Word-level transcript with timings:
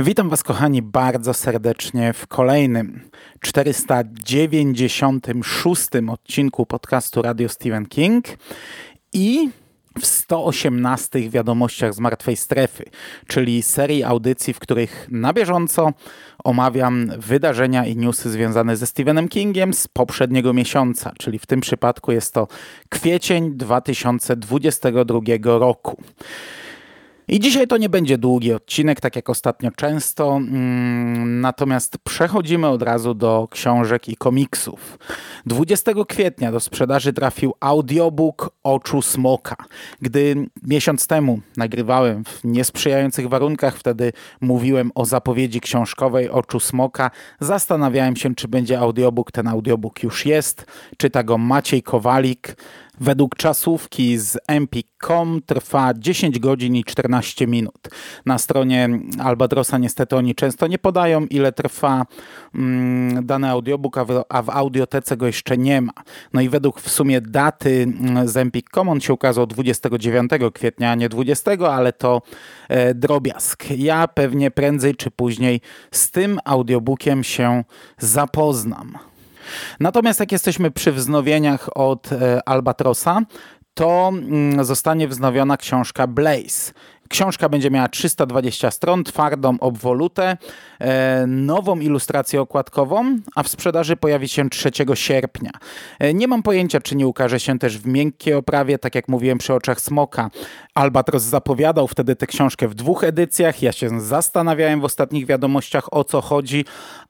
Witam 0.00 0.28
Was, 0.28 0.42
kochani, 0.42 0.82
bardzo 0.82 1.34
serdecznie 1.34 2.12
w 2.12 2.26
kolejnym 2.26 3.00
496 3.40 5.88
odcinku 6.10 6.66
podcastu 6.66 7.22
Radio 7.22 7.48
Stephen 7.48 7.86
King 7.86 8.24
i 9.12 9.50
w 10.00 10.06
118 10.06 11.30
wiadomościach 11.30 11.94
z 11.94 12.00
martwej 12.00 12.36
strefy, 12.36 12.84
czyli 13.26 13.62
serii 13.62 14.04
audycji, 14.04 14.54
w 14.54 14.58
których 14.58 15.06
na 15.10 15.32
bieżąco 15.32 15.92
omawiam 16.44 17.12
wydarzenia 17.18 17.86
i 17.86 17.96
newsy 17.96 18.30
związane 18.30 18.76
ze 18.76 18.86
Stephenem 18.86 19.28
Kingiem 19.28 19.74
z 19.74 19.88
poprzedniego 19.88 20.52
miesiąca, 20.52 21.12
czyli 21.18 21.38
w 21.38 21.46
tym 21.46 21.60
przypadku 21.60 22.12
jest 22.12 22.34
to 22.34 22.48
kwiecień 22.88 23.56
2022 23.56 25.20
roku. 25.44 26.02
I 27.30 27.40
dzisiaj 27.40 27.66
to 27.66 27.76
nie 27.76 27.88
będzie 27.88 28.18
długi 28.18 28.52
odcinek, 28.52 29.00
tak 29.00 29.16
jak 29.16 29.30
ostatnio 29.30 29.70
często, 29.70 30.36
mm, 30.36 31.40
natomiast 31.40 31.98
przechodzimy 31.98 32.68
od 32.68 32.82
razu 32.82 33.14
do 33.14 33.48
książek 33.50 34.08
i 34.08 34.16
komiksów. 34.16 34.98
20 35.46 36.04
kwietnia 36.04 36.52
do 36.52 36.60
sprzedaży 36.60 37.12
trafił 37.12 37.54
audiobook 37.60 38.50
Oczu 38.62 39.02
Smoka. 39.02 39.56
Gdy 40.02 40.46
miesiąc 40.62 41.06
temu 41.06 41.40
nagrywałem 41.56 42.24
w 42.24 42.40
niesprzyjających 42.44 43.28
warunkach, 43.28 43.76
wtedy 43.76 44.12
mówiłem 44.40 44.90
o 44.94 45.04
zapowiedzi 45.04 45.60
książkowej 45.60 46.30
Oczu 46.30 46.60
Smoka, 46.60 47.10
zastanawiałem 47.40 48.16
się, 48.16 48.34
czy 48.34 48.48
będzie 48.48 48.78
audiobook. 48.78 49.32
Ten 49.32 49.48
audiobook 49.48 50.02
już 50.02 50.26
jest. 50.26 50.66
Czyta 50.96 51.22
go 51.22 51.38
Maciej 51.38 51.82
Kowalik. 51.82 52.56
Według 53.00 53.36
czasówki 53.36 54.18
z 54.18 54.38
empik.com 54.46 55.40
trwa 55.46 55.94
10 55.94 56.38
godzin 56.38 56.76
i 56.76 56.84
14 56.84 57.46
minut. 57.46 57.88
Na 58.26 58.38
stronie 58.38 58.88
Albatrosa 59.18 59.78
niestety 59.78 60.16
oni 60.16 60.34
często 60.34 60.66
nie 60.66 60.78
podają, 60.78 61.26
ile 61.26 61.52
trwa 61.52 62.06
mm, 62.54 63.26
dany 63.26 63.50
audiobook, 63.50 63.98
a 63.98 64.04
w, 64.04 64.24
a 64.28 64.42
w 64.42 64.50
audiotece 64.50 65.16
go 65.16 65.26
jeszcze 65.26 65.58
nie 65.58 65.80
ma. 65.80 65.92
No 66.32 66.40
i 66.40 66.48
według 66.48 66.80
w 66.80 66.90
sumie 66.90 67.20
daty 67.20 67.82
mm, 68.00 68.28
z 68.28 68.36
empik.com 68.36 68.88
on 68.88 69.00
się 69.00 69.12
ukazał 69.12 69.46
29 69.46 70.30
kwietnia, 70.54 70.90
a 70.90 70.94
nie 70.94 71.08
20, 71.08 71.50
ale 71.70 71.92
to 71.92 72.22
e, 72.68 72.94
drobiazg. 72.94 73.64
Ja 73.70 74.08
pewnie 74.08 74.50
prędzej 74.50 74.94
czy 74.94 75.10
później 75.10 75.60
z 75.90 76.10
tym 76.10 76.38
audiobookiem 76.44 77.24
się 77.24 77.64
zapoznam. 77.98 78.98
Natomiast 79.80 80.20
jak 80.20 80.32
jesteśmy 80.32 80.70
przy 80.70 80.92
wznowieniach 80.92 81.68
od 81.74 82.12
e, 82.12 82.48
Albatrosa, 82.48 83.20
to 83.74 84.08
mm, 84.08 84.64
zostanie 84.64 85.08
wznowiona 85.08 85.56
książka 85.56 86.06
Blaze. 86.06 86.72
Książka 87.08 87.48
będzie 87.48 87.70
miała 87.70 87.88
320 87.88 88.70
stron, 88.70 89.04
twardą 89.04 89.56
obwolutę, 89.60 90.36
e, 90.78 91.26
nową 91.26 91.80
ilustrację 91.80 92.40
okładkową, 92.40 93.18
a 93.34 93.42
w 93.42 93.48
sprzedaży 93.48 93.96
pojawi 93.96 94.28
się 94.28 94.50
3 94.50 94.96
sierpnia. 94.96 95.50
E, 95.98 96.14
nie 96.14 96.28
mam 96.28 96.42
pojęcia, 96.42 96.80
czy 96.80 96.96
nie 96.96 97.06
ukaże 97.06 97.40
się 97.40 97.58
też 97.58 97.78
w 97.78 97.86
miękkiej 97.86 98.34
oprawie, 98.34 98.78
tak 98.78 98.94
jak 98.94 99.08
mówiłem 99.08 99.38
przy 99.38 99.54
oczach 99.54 99.80
Smoka. 99.80 100.30
Albatros 100.74 101.22
zapowiadał 101.22 101.88
wtedy 101.88 102.16
tę 102.16 102.26
książkę 102.26 102.68
w 102.68 102.74
dwóch 102.74 103.04
edycjach. 103.04 103.62
Ja 103.62 103.72
się 103.72 104.00
zastanawiałem 104.00 104.80
w 104.80 104.84
ostatnich 104.84 105.26
wiadomościach 105.26 105.92
o 105.92 106.04
co 106.04 106.20
chodzi, 106.20 106.64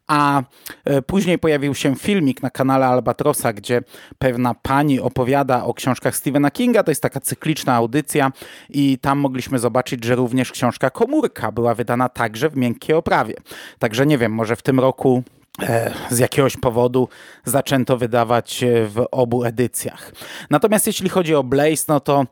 a 0.08 0.42
e, 0.84 1.02
później 1.02 1.38
pojawił 1.38 1.74
się 1.74 1.96
filmik 1.96 2.42
na 2.42 2.50
kanale 2.50 2.86
Albatrosa, 2.86 3.52
gdzie 3.52 3.82
pewna 4.18 4.54
pani 4.54 5.00
opowiada 5.00 5.64
o 5.64 5.74
książkach 5.74 6.16
Stephena 6.16 6.50
Kinga. 6.50 6.82
To 6.82 6.90
jest 6.90 7.02
taka 7.02 7.20
cykliczna 7.20 7.74
audycja 7.74 8.32
i 8.68 8.98
tam 8.98 9.18
mogliśmy 9.18 9.58
zobaczyć, 9.58 9.87
że 10.04 10.14
również 10.14 10.52
książka 10.52 10.90
Komórka 10.90 11.52
była 11.52 11.74
wydana 11.74 12.08
także 12.08 12.50
w 12.50 12.56
miękkiej 12.56 12.96
oprawie. 12.96 13.34
Także 13.78 14.06
nie 14.06 14.18
wiem, 14.18 14.32
może 14.32 14.56
w 14.56 14.62
tym 14.62 14.80
roku 14.80 15.22
e, 15.62 15.94
z 16.10 16.18
jakiegoś 16.18 16.56
powodu 16.56 17.08
zaczęto 17.44 17.96
wydawać 17.96 18.64
w 18.86 19.06
obu 19.10 19.44
edycjach. 19.44 20.12
Natomiast 20.50 20.86
jeśli 20.86 21.08
chodzi 21.08 21.34
o 21.34 21.44
Blaze, 21.44 21.84
no 21.88 22.00
to 22.00 22.26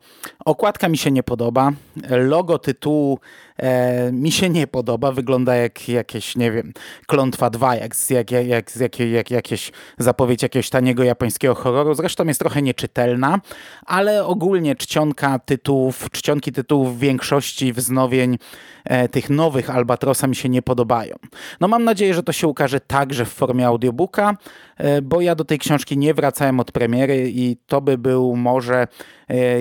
okładka 0.45 0.89
mi 0.89 0.97
się 0.97 1.11
nie 1.11 1.23
podoba. 1.23 1.71
Logo 2.09 2.59
tytułu 2.59 3.19
e, 3.57 4.11
mi 4.11 4.31
się 4.31 4.49
nie 4.49 4.67
podoba. 4.67 5.11
Wygląda 5.11 5.55
jak 5.55 5.89
jakieś, 5.89 6.35
nie 6.35 6.51
wiem, 6.51 6.73
Klątwa 7.07 7.49
2, 7.49 7.75
jak, 7.75 7.93
jak, 8.09 8.31
jak, 8.31 8.75
jak, 8.79 8.99
jak 8.99 9.31
jakieś 9.31 9.71
zapowiedź 9.97 10.43
jakiegoś 10.43 10.69
taniego 10.69 11.03
japońskiego 11.03 11.55
horroru. 11.55 11.93
Zresztą 11.93 12.25
jest 12.25 12.39
trochę 12.39 12.61
nieczytelna, 12.61 13.39
ale 13.85 14.25
ogólnie 14.25 14.75
czcionka 14.75 15.39
tytułów, 15.39 16.09
czcionki 16.11 16.51
tytułów 16.51 16.97
w 16.97 16.99
większości 16.99 17.73
wznowień 17.73 18.37
e, 18.83 19.09
tych 19.09 19.29
nowych 19.29 19.69
Albatrosa 19.69 20.27
mi 20.27 20.35
się 20.35 20.49
nie 20.49 20.61
podobają. 20.61 21.15
No 21.61 21.67
mam 21.67 21.83
nadzieję, 21.83 22.13
że 22.13 22.23
to 22.23 22.31
się 22.31 22.47
ukaże 22.47 22.79
także 22.79 23.25
w 23.25 23.29
formie 23.29 23.67
audiobooka, 23.67 24.37
e, 24.77 25.01
bo 25.01 25.21
ja 25.21 25.35
do 25.35 25.45
tej 25.45 25.59
książki 25.59 25.97
nie 25.97 26.13
wracałem 26.13 26.59
od 26.59 26.71
premiery 26.71 27.31
i 27.35 27.57
to 27.67 27.81
by 27.81 27.97
był 27.97 28.35
może 28.35 28.87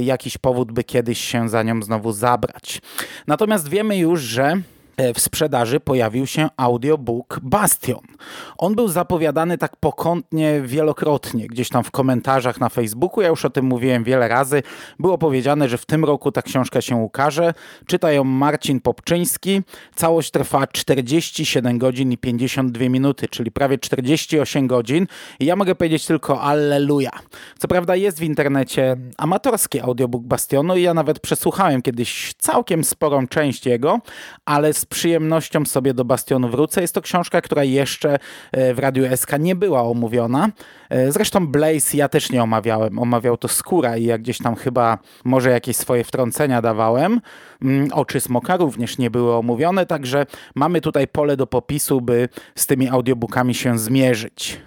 jakiś 0.01 0.39
powód, 0.39 0.73
by 0.73 0.85
kiedyś 0.85 1.21
się 1.21 1.49
za 1.49 1.63
nią 1.63 1.83
znowu 1.83 2.13
zabrać. 2.13 2.81
Natomiast 3.27 3.69
wiemy 3.69 3.97
już, 3.99 4.21
że 4.21 4.53
E, 4.53 4.76
w 5.15 5.21
sprzedaży 5.21 5.81
pojawił 5.81 6.27
się 6.27 6.49
audiobook 6.57 7.41
Bastion. 7.43 8.01
On 8.59 8.75
był 8.75 8.89
zapowiadany 8.89 9.59
tak 9.59 9.77
pokątnie 9.77 10.61
wielokrotnie, 10.61 11.47
gdzieś 11.47 11.69
tam 11.69 11.85
w 11.85 11.91
komentarzach 11.91 12.61
na 12.61 12.69
Facebooku. 12.69 13.23
Ja 13.23 13.29
już 13.29 13.45
o 13.45 13.51
tym 13.51 13.65
mówiłem 13.65 14.05
wiele 14.05 14.29
razy. 14.29 14.63
Było 14.99 15.19
powiedziane, 15.19 15.69
że 15.69 15.79
w 15.79 15.87
tym 15.87 16.05
roku 16.05 16.33
ta 16.33 16.43
książka 16.43 16.81
się 16.81 16.97
ukaże. 16.97 17.55
Czyta 17.87 18.13
ją 18.13 18.25
Marcin 18.25 18.81
Popczyński. 18.81 19.63
Całość 19.95 20.31
trwa 20.31 20.67
47 20.67 21.79
godzin 21.79 22.13
i 22.13 22.19
52 22.19 22.89
minuty, 22.89 23.29
czyli 23.29 23.51
prawie 23.51 23.79
48 23.79 24.67
godzin. 24.67 25.07
I 25.41 25.47
ja 25.47 25.57
mogę 25.57 25.75
powiedzieć 25.75 26.07
tylko 26.07 26.41
alleluja. 26.41 27.11
Co 27.59 27.69
prawda 27.69 27.97
jest 27.97 28.19
w 28.19 28.23
internecie 28.23 28.97
amatorski 29.19 29.81
audiobook 29.81 30.23
Bastionu 30.23 30.77
i 30.77 30.83
ja 30.83 30.95
nawet 30.95 31.21
przesłuchałem 31.21 31.83
kiedyś 31.83 32.35
całkiem 32.39 32.85
sporą 32.85 33.27
część 33.27 33.67
jego, 33.67 34.01
ale 34.45 34.73
z 34.73 34.86
przyjemnością 34.89 35.65
sobie 35.65 35.95
do 35.95 36.05
Bastionu 36.05 36.49
wrócę. 36.49 36.81
Jest 36.81 36.95
to 36.95 37.03
książka, 37.03 37.41
która 37.41 37.65
jeszcze 37.65 38.19
e, 38.53 38.75
w 38.75 38.79
Radiu 38.79 39.17
SK 39.17 39.31
nie 39.39 39.55
była 39.55 39.83
omówiona. 39.83 40.49
E, 40.91 41.13
zresztą 41.13 41.47
Blaze 41.47 41.97
ja 41.97 42.09
też 42.09 42.33
nie 42.33 42.43
omawiałem. 42.43 42.99
Omawiał 42.99 43.37
to 43.37 43.49
Skóra 43.49 43.97
i 43.97 44.05
jak 44.05 44.23
gdzieś 44.23 44.39
tam 44.39 44.57
chyba 44.57 44.99
może 45.25 45.51
jakieś 45.51 45.77
swoje 45.77 46.05
wtrącenia 46.05 46.63
dawałem. 46.63 47.21
Mm, 47.63 47.89
Oczy 47.93 48.21
Smoka 48.21 48.57
również 48.57 48.99
nie 48.99 49.11
były 49.11 49.35
omówione, 49.35 49.87
także 49.87 50.27
mamy 50.55 50.81
tutaj 50.81 51.09
pole 51.09 51.37
do 51.37 51.47
popisu, 51.47 52.01
by 52.01 52.29
z 52.55 52.67
tymi 52.67 52.89
audiobookami 52.89 53.55
się 53.55 53.79
zmierzyć. 53.79 54.61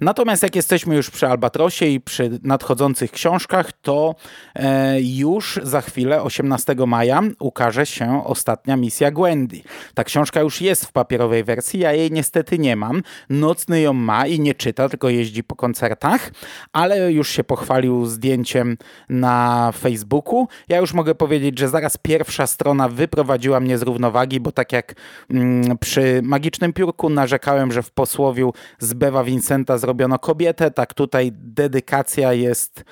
Natomiast 0.00 0.42
jak 0.42 0.56
jesteśmy 0.56 0.96
już 0.96 1.10
przy 1.10 1.26
Albatrosie 1.26 1.86
i 1.86 2.00
przy 2.00 2.38
nadchodzących 2.42 3.10
książkach, 3.10 3.72
to 3.72 4.14
e, 4.54 5.00
już 5.00 5.60
za 5.62 5.80
chwilę, 5.80 6.22
18 6.22 6.74
maja, 6.86 7.22
ukaże 7.38 7.86
się 7.86 8.24
ostatnia 8.24 8.76
misja 8.76 9.10
Gwendy. 9.10 9.60
Ta 9.94 10.04
książka 10.04 10.40
już 10.40 10.60
jest 10.60 10.84
w 10.84 10.92
papierowej 10.92 11.44
wersji, 11.44 11.80
ja 11.80 11.92
jej 11.92 12.10
niestety 12.10 12.58
nie 12.58 12.76
mam. 12.76 13.02
Nocny 13.30 13.80
ją 13.80 13.92
ma 13.92 14.26
i 14.26 14.40
nie 14.40 14.54
czyta, 14.54 14.88
tylko 14.88 15.08
jeździ 15.08 15.44
po 15.44 15.56
koncertach, 15.56 16.30
ale 16.72 17.12
już 17.12 17.28
się 17.28 17.44
pochwalił 17.44 18.06
zdjęciem 18.06 18.76
na 19.08 19.72
Facebooku. 19.72 20.48
Ja 20.68 20.78
już 20.78 20.94
mogę 20.94 21.14
powiedzieć, 21.14 21.58
że 21.58 21.68
zaraz 21.68 21.96
pierwsza 21.96 22.46
strona 22.46 22.88
wyprowadziła 22.88 23.60
mnie 23.60 23.78
z 23.78 23.82
równowagi, 23.82 24.40
bo 24.40 24.52
tak 24.52 24.72
jak 24.72 24.94
mm, 25.30 25.78
przy 25.78 26.20
Magicznym 26.22 26.72
Piórku 26.72 27.10
narzekałem, 27.10 27.72
że 27.72 27.82
w 27.82 27.90
posłowiu 27.90 28.52
z 28.78 28.94
Bewa 28.94 29.24
Vincenta 29.24 29.78
zrobiono 29.84 30.18
kobietę, 30.18 30.70
tak 30.70 30.94
tutaj 30.94 31.30
dedykacja 31.34 32.32
jest, 32.32 32.84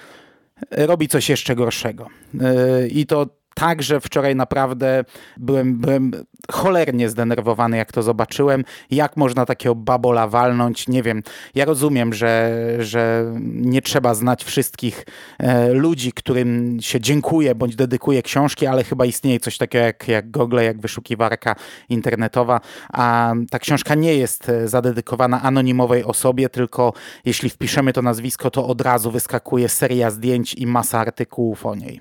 robi 0.70 1.08
coś 1.08 1.28
jeszcze 1.28 1.54
gorszego. 1.54 2.06
Yy, 2.34 2.88
I 2.88 3.06
to 3.06 3.26
Także 3.54 4.00
wczoraj 4.00 4.36
naprawdę 4.36 5.04
byłem, 5.36 5.78
byłem 5.78 6.10
cholernie 6.52 7.08
zdenerwowany, 7.08 7.76
jak 7.76 7.92
to 7.92 8.02
zobaczyłem. 8.02 8.64
Jak 8.90 9.16
można 9.16 9.46
takiego 9.46 9.74
babola 9.74 10.28
walnąć? 10.28 10.88
Nie 10.88 11.02
wiem. 11.02 11.22
Ja 11.54 11.64
rozumiem, 11.64 12.14
że, 12.14 12.52
że 12.78 13.32
nie 13.44 13.82
trzeba 13.82 14.14
znać 14.14 14.44
wszystkich 14.44 15.06
e, 15.38 15.72
ludzi, 15.72 16.12
którym 16.12 16.78
się 16.80 17.00
dziękuję 17.00 17.54
bądź 17.54 17.76
dedykuje 17.76 18.22
książki, 18.22 18.66
ale 18.66 18.84
chyba 18.84 19.04
istnieje 19.04 19.40
coś 19.40 19.58
takiego 19.58 19.84
jak, 19.84 20.08
jak 20.08 20.30
Google, 20.30 20.58
jak 20.58 20.80
wyszukiwarka 20.80 21.56
internetowa, 21.88 22.60
a 22.92 23.32
ta 23.50 23.58
książka 23.58 23.94
nie 23.94 24.14
jest 24.14 24.48
e, 24.48 24.68
zadedykowana 24.68 25.42
anonimowej 25.42 26.04
osobie, 26.04 26.48
tylko 26.48 26.92
jeśli 27.24 27.50
wpiszemy 27.50 27.92
to 27.92 28.02
nazwisko, 28.02 28.50
to 28.50 28.66
od 28.66 28.80
razu 28.80 29.10
wyskakuje 29.10 29.68
seria 29.68 30.10
zdjęć 30.10 30.54
i 30.54 30.66
masa 30.66 31.00
artykułów 31.00 31.66
o 31.66 31.74
niej. 31.74 32.00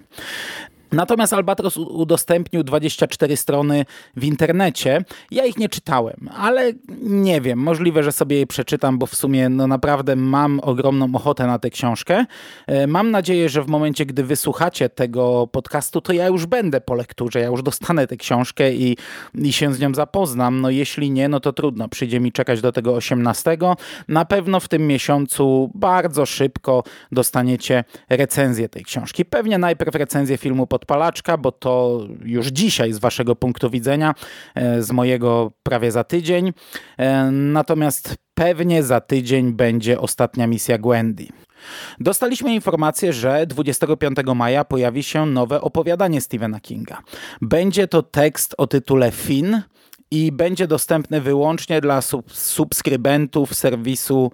Natomiast 0.92 1.34
Albatros 1.34 1.78
udostępnił 1.78 2.64
24 2.64 3.38
strony 3.38 3.86
w 4.16 4.24
internecie. 4.24 5.04
Ja 5.32 5.46
ich 5.46 5.58
nie 5.58 5.70
czytałem, 5.70 6.30
ale 6.38 6.74
nie 7.02 7.42
wiem, 7.42 7.60
możliwe, 7.60 8.04
że 8.04 8.12
sobie 8.12 8.40
je 8.40 8.48
przeczytam, 8.48 9.00
bo 9.00 9.06
w 9.06 9.16
sumie 9.16 9.50
no 9.50 9.68
naprawdę 9.68 10.16
mam 10.16 10.60
ogromną 10.64 11.16
ochotę 11.16 11.48
na 11.48 11.60
tę 11.60 11.70
książkę. 11.70 12.26
E, 12.68 12.88
mam 12.88 13.12
nadzieję, 13.12 13.50
że 13.50 13.64
w 13.64 13.68
momencie, 13.68 14.06
gdy 14.06 14.24
wysłuchacie 14.24 14.90
tego 14.90 15.48
podcastu, 15.48 16.02
to 16.02 16.14
ja 16.14 16.28
już 16.28 16.46
będę 16.46 16.82
po 16.82 16.94
lekturze, 16.94 17.40
ja 17.40 17.48
już 17.48 17.64
dostanę 17.64 18.08
tę 18.08 18.18
książkę 18.18 18.74
i, 18.74 18.98
i 19.36 19.54
się 19.54 19.74
z 19.74 19.80
nią 19.80 19.94
zapoznam. 19.94 20.62
No 20.62 20.70
jeśli 20.70 21.12
nie, 21.12 21.30
no 21.30 21.40
to 21.40 21.54
trudno, 21.54 21.90
przyjdzie 21.90 22.20
mi 22.20 22.32
czekać 22.32 22.62
do 22.62 22.72
tego 22.72 22.94
18. 22.94 23.58
Na 24.08 24.26
pewno 24.26 24.60
w 24.60 24.68
tym 24.68 24.88
miesiącu 24.88 25.72
bardzo 25.76 26.26
szybko 26.26 26.84
dostaniecie 27.12 27.84
recenzję 28.10 28.70
tej 28.70 28.84
książki. 28.84 29.26
Pewnie 29.26 29.58
najpierw 29.58 29.96
recenzję 29.96 30.38
filmu 30.38 30.68
pod 30.68 30.81
podpalaczka, 30.82 31.38
bo 31.38 31.52
to 31.52 32.00
już 32.24 32.48
dzisiaj 32.48 32.94
z 32.94 33.00
waszego 33.00 33.36
punktu 33.36 33.70
widzenia, 33.70 34.16
e, 34.56 34.82
z 34.82 34.92
mojego 34.92 35.52
prawie 35.64 35.92
za 35.92 36.04
tydzień. 36.04 36.54
E, 36.98 37.32
natomiast 37.32 38.16
pewnie 38.34 38.84
za 38.84 39.02
tydzień 39.02 39.54
będzie 39.54 40.00
ostatnia 40.00 40.48
misja 40.48 40.78
Gwendy. 40.78 41.28
Dostaliśmy 42.00 42.54
informację, 42.54 43.14
że 43.14 43.46
25 43.48 44.18
maja 44.36 44.66
pojawi 44.66 45.04
się 45.04 45.26
nowe 45.26 45.62
opowiadanie 45.62 46.22
Stephena 46.22 46.60
Kinga. 46.60 47.02
Będzie 47.42 47.88
to 47.88 48.04
tekst 48.04 48.56
o 48.58 48.68
tytule 48.68 49.12
Finn 49.12 49.62
i 50.12 50.32
będzie 50.32 50.68
dostępny 50.68 51.22
wyłącznie 51.22 51.82
dla 51.82 52.02
sub 52.02 52.34
subskrybentów 52.34 53.56
serwisu 53.56 54.32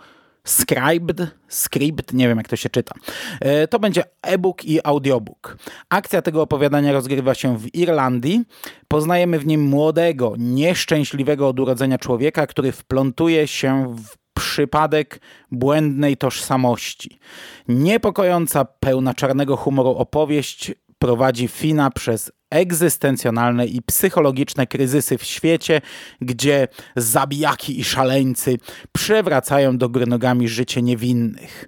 Scribed, 0.47 1.27
Script, 1.47 2.13
nie 2.13 2.27
wiem 2.27 2.37
jak 2.37 2.47
to 2.47 2.55
się 2.55 2.69
czyta. 2.69 2.95
E, 3.41 3.67
to 3.67 3.79
będzie 3.79 4.03
e-book 4.21 4.65
i 4.65 4.79
audiobook. 4.83 5.57
Akcja 5.89 6.21
tego 6.21 6.41
opowiadania 6.41 6.91
rozgrywa 6.91 7.33
się 7.33 7.57
w 7.57 7.75
Irlandii. 7.75 8.43
Poznajemy 8.87 9.39
w 9.39 9.45
nim 9.45 9.61
młodego, 9.61 10.33
nieszczęśliwego 10.37 11.47
od 11.47 11.59
urodzenia 11.59 11.97
człowieka, 11.97 12.47
który 12.47 12.71
wplątuje 12.71 13.47
się 13.47 13.95
w 13.95 14.17
przypadek 14.33 15.19
błędnej 15.51 16.17
tożsamości. 16.17 17.19
Niepokojąca, 17.67 18.65
pełna 18.65 19.13
czarnego 19.13 19.57
humoru 19.57 19.89
opowieść 19.89 20.71
prowadzi 20.99 21.47
Fina 21.47 21.91
przez 21.91 22.31
egzystencjonalne 22.51 23.65
i 23.65 23.81
psychologiczne 23.81 24.67
kryzysy 24.67 25.17
w 25.17 25.23
świecie, 25.23 25.81
gdzie 26.21 26.67
zabijaki 26.95 27.79
i 27.79 27.83
szaleńcy 27.83 28.57
przewracają 28.91 29.77
do 29.77 29.89
góry 29.89 30.07
nogami 30.07 30.47
życie 30.47 30.81
niewinnych. 30.81 31.67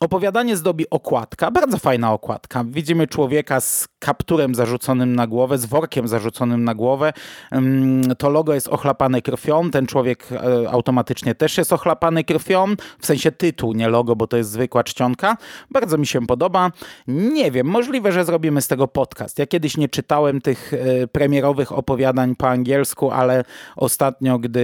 Opowiadanie 0.00 0.56
zdobi 0.56 0.90
okładka, 0.90 1.50
bardzo 1.50 1.78
fajna 1.78 2.12
okładka. 2.12 2.64
Widzimy 2.64 3.06
człowieka 3.06 3.60
z 3.60 3.88
kapturem 4.04 4.54
zarzuconym 4.54 5.16
na 5.16 5.26
głowę, 5.26 5.58
z 5.58 5.66
workiem 5.66 6.08
zarzuconym 6.08 6.64
na 6.64 6.74
głowę. 6.74 7.12
Mm, 7.50 8.02
to 8.16 8.30
logo 8.30 8.54
jest 8.54 8.68
ochlapane 8.68 9.22
krwią, 9.22 9.70
ten 9.70 9.86
człowiek 9.86 10.26
e, 10.32 10.70
automatycznie 10.70 11.34
też 11.34 11.58
jest 11.58 11.72
ochlapany 11.72 12.24
krwią, 12.24 12.74
w 12.98 13.06
sensie 13.06 13.32
tytuł, 13.32 13.72
nie 13.72 13.88
logo, 13.88 14.16
bo 14.16 14.26
to 14.26 14.36
jest 14.36 14.50
zwykła 14.50 14.84
czcionka. 14.84 15.36
Bardzo 15.70 15.98
mi 15.98 16.06
się 16.06 16.26
podoba. 16.26 16.70
Nie 17.08 17.50
wiem, 17.50 17.66
możliwe, 17.66 18.12
że 18.12 18.24
zrobimy 18.24 18.62
z 18.62 18.68
tego 18.68 18.88
podcast. 18.88 19.38
Ja 19.38 19.46
kiedyś 19.46 19.76
nie 19.76 19.88
czytałem 19.88 20.40
tych 20.40 20.74
e, 20.74 21.06
premierowych 21.06 21.72
opowiadań 21.72 22.36
po 22.36 22.48
angielsku, 22.48 23.10
ale 23.10 23.44
ostatnio, 23.76 24.38
gdy 24.38 24.60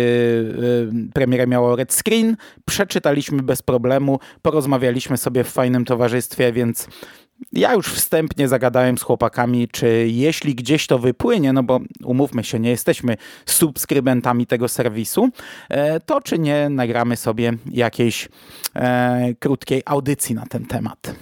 e, 1.09 1.13
premierę 1.13 1.47
miało 1.47 1.77
Red 1.77 1.93
Screen, 1.95 2.37
przeczytaliśmy 2.67 3.43
bez 3.43 3.63
problemu, 3.63 4.19
porozmawialiśmy 4.43 5.17
sobie 5.17 5.45
w 5.45 5.49
fajnym 5.49 5.85
towarzystwie, 5.85 6.53
więc 6.53 6.89
ja 7.53 7.75
już 7.75 7.93
wstępnie 7.93 8.49
zagadałem 8.49 8.99
z 8.99 9.03
chłopakami, 9.03 9.69
czy 9.69 10.07
jeśli 10.09 10.55
gdzieś 10.55 10.87
to 10.87 10.99
wypłynie, 10.99 11.53
no 11.53 11.63
bo 11.63 11.81
umówmy 12.05 12.45
się, 12.45 12.61
nie 12.61 12.71
jesteśmy 12.71 13.17
subskrybentami 13.47 14.47
tego 14.47 14.69
serwisu, 14.69 15.29
e, 15.69 16.01
to 16.01 16.21
czy 16.21 16.39
nie 16.39 16.69
nagramy 16.69 17.17
sobie 17.17 17.53
jakiejś 17.71 18.29
e, 18.77 19.35
krótkiej 19.39 19.83
audycji 19.87 20.35
na 20.35 20.47
ten 20.47 20.67
temat. 20.67 21.15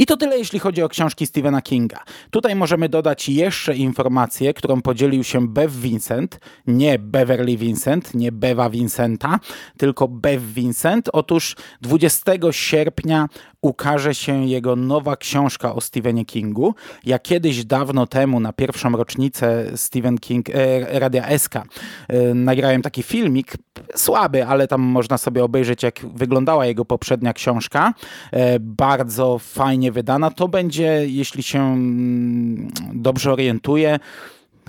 I 0.00 0.06
to 0.06 0.16
tyle, 0.16 0.38
jeśli 0.38 0.58
chodzi 0.58 0.82
o 0.82 0.88
książki 0.88 1.26
Stephena 1.26 1.62
Kinga. 1.62 2.04
Tutaj 2.30 2.56
możemy 2.56 2.88
dodać 2.88 3.28
jeszcze 3.28 3.76
informację, 3.76 4.54
którą 4.54 4.82
podzielił 4.82 5.24
się 5.24 5.48
Bev 5.48 5.80
Vincent, 5.80 6.38
nie 6.66 6.98
Beverly 6.98 7.56
Vincent, 7.56 8.14
nie 8.14 8.32
Beva 8.32 8.70
Vincenta, 8.70 9.40
tylko 9.76 10.08
Bev 10.08 10.46
Vincent. 10.54 11.08
Otóż 11.12 11.56
20 11.80 12.32
sierpnia 12.50 13.28
ukaże 13.60 14.14
się 14.14 14.46
jego 14.46 14.76
nowa 14.76 15.16
książka 15.16 15.74
o 15.74 15.80
Stephenie 15.80 16.24
Kingu. 16.24 16.74
Ja 17.04 17.18
kiedyś 17.18 17.64
dawno 17.64 18.06
temu 18.06 18.40
na 18.40 18.52
pierwszą 18.52 18.96
rocznicę 18.96 19.64
Stephen 19.76 20.18
King, 20.18 20.50
e, 20.50 21.00
Radia 21.00 21.38
SK 21.38 21.54
e, 21.54 22.34
nagrałem 22.34 22.82
taki 22.82 23.02
filmik, 23.02 23.52
słaby, 23.94 24.46
ale 24.46 24.68
tam 24.68 24.80
można 24.80 25.18
sobie 25.18 25.44
obejrzeć 25.44 25.82
jak 25.82 26.00
wyglądała 26.14 26.66
jego 26.66 26.84
poprzednia 26.84 27.32
książka. 27.32 27.94
E, 28.32 28.60
bardzo 28.60 29.35
fajnie 29.38 29.92
wydana. 29.92 30.30
To 30.30 30.48
będzie, 30.48 31.04
jeśli 31.06 31.42
się 31.42 31.58
mm, 31.58 32.70
dobrze 32.94 33.32
orientuję, 33.32 33.98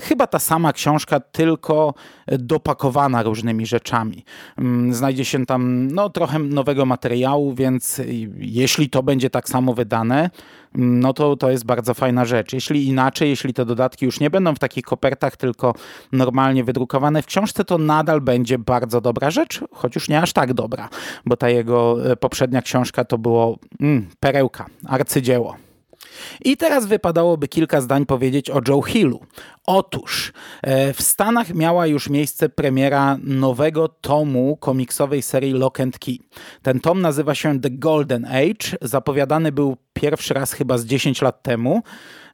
chyba 0.01 0.27
ta 0.27 0.39
sama 0.39 0.73
książka, 0.73 1.19
tylko 1.19 1.93
dopakowana 2.27 3.23
różnymi 3.23 3.65
rzeczami. 3.65 4.25
Mm, 4.57 4.93
znajdzie 4.93 5.25
się 5.25 5.45
tam 5.45 5.87
no, 5.91 6.09
trochę 6.09 6.39
nowego 6.39 6.85
materiału, 6.85 7.53
więc 7.53 8.01
jeśli 8.37 8.89
to 8.89 9.03
będzie 9.03 9.29
tak 9.29 9.49
samo 9.49 9.73
wydane, 9.73 10.29
mm, 10.75 10.99
no 10.99 11.13
to 11.13 11.35
to 11.35 11.51
jest 11.51 11.65
bardzo 11.65 11.93
fajna 11.93 12.25
rzecz. 12.25 12.53
Jeśli 12.53 12.87
inaczej, 12.87 13.29
jeśli 13.29 13.53
te 13.53 13.65
dodatki 13.65 14.05
już 14.05 14.19
nie 14.19 14.29
będą 14.29 14.55
w 14.55 14.59
takich 14.59 14.83
kopertach, 14.83 15.37
tylko 15.37 15.73
normalnie 16.11 16.63
wydrukowane 16.63 17.21
w 17.21 17.25
książce, 17.25 17.65
to 17.65 17.77
nadal 17.77 18.21
będzie 18.21 18.59
bardzo 18.59 19.01
dobra 19.01 19.31
rzecz, 19.31 19.63
choć 19.71 19.95
już 19.95 20.09
nie 20.09 20.21
aż 20.21 20.33
tak 20.33 20.53
dobra, 20.53 20.89
bo 21.25 21.37
ta 21.37 21.49
jego 21.49 22.11
e, 22.11 22.15
poprzednia 22.15 22.61
książka 22.61 23.05
to 23.05 23.17
było 23.17 23.59
mm, 23.81 24.07
perełka, 24.19 24.65
arcydzieło. 24.87 25.66
I 26.45 26.57
teraz 26.57 26.85
wypadałoby 26.85 27.47
kilka 27.47 27.81
zdań 27.81 28.05
powiedzieć 28.05 28.49
o 28.49 28.61
Joe 28.67 28.81
Hillu. 28.81 29.19
Otóż 29.65 30.33
e, 30.61 30.93
w 30.93 31.01
Stanach 31.01 31.53
miała 31.53 31.87
już 31.87 32.09
miejsce 32.09 32.49
premiera 32.49 33.17
nowego 33.23 33.87
tomu 33.87 34.57
komiksowej 34.57 35.21
serii 35.21 35.53
Lock 35.53 35.79
and 35.79 35.99
Key. 35.99 36.17
Ten 36.61 36.79
tom 36.79 37.01
nazywa 37.01 37.35
się 37.35 37.61
The 37.61 37.69
Golden 37.69 38.25
Age. 38.25 38.77
Zapowiadany 38.81 39.51
był 39.51 39.77
pierwszy 40.01 40.33
raz 40.33 40.53
chyba 40.53 40.77
z 40.77 40.85
10 40.85 41.21
lat 41.21 41.43
temu. 41.43 41.83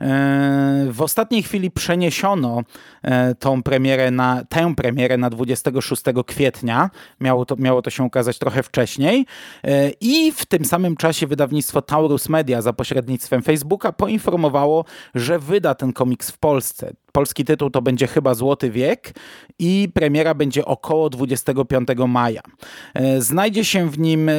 E, 0.01 0.87
w 0.91 1.01
ostatniej 1.01 1.43
chwili 1.43 1.71
przeniesiono 1.71 2.61
e, 3.01 3.35
tą 3.35 3.63
premierę 3.63 4.11
na, 4.11 4.43
tę 4.49 4.75
premierę 4.75 5.17
na 5.17 5.29
26 5.29 6.03
kwietnia. 6.25 6.89
Miało 7.19 7.45
to, 7.45 7.55
miało 7.55 7.81
to 7.81 7.89
się 7.89 8.03
ukazać 8.03 8.39
trochę 8.39 8.63
wcześniej. 8.63 9.25
E, 9.63 9.89
I 9.89 10.31
w 10.31 10.45
tym 10.45 10.65
samym 10.65 10.95
czasie 10.95 11.27
wydawnictwo 11.27 11.81
Taurus 11.81 12.29
Media 12.29 12.61
za 12.61 12.73
pośrednictwem 12.73 13.41
Facebooka 13.41 13.91
poinformowało, 13.91 14.85
że 15.15 15.39
wyda 15.39 15.75
ten 15.75 15.93
komiks 15.93 16.31
w 16.31 16.37
Polsce. 16.37 16.93
Polski 17.11 17.45
tytuł 17.45 17.69
to 17.69 17.81
będzie 17.81 18.07
chyba 18.07 18.33
Złoty 18.33 18.71
Wiek 18.71 19.13
i 19.59 19.89
premiera 19.93 20.33
będzie 20.33 20.65
około 20.65 21.09
25 21.09 21.87
maja. 22.07 22.41
Znajdzie 23.19 23.65
się 23.65 23.89
w 23.89 23.99
nim 23.99 24.31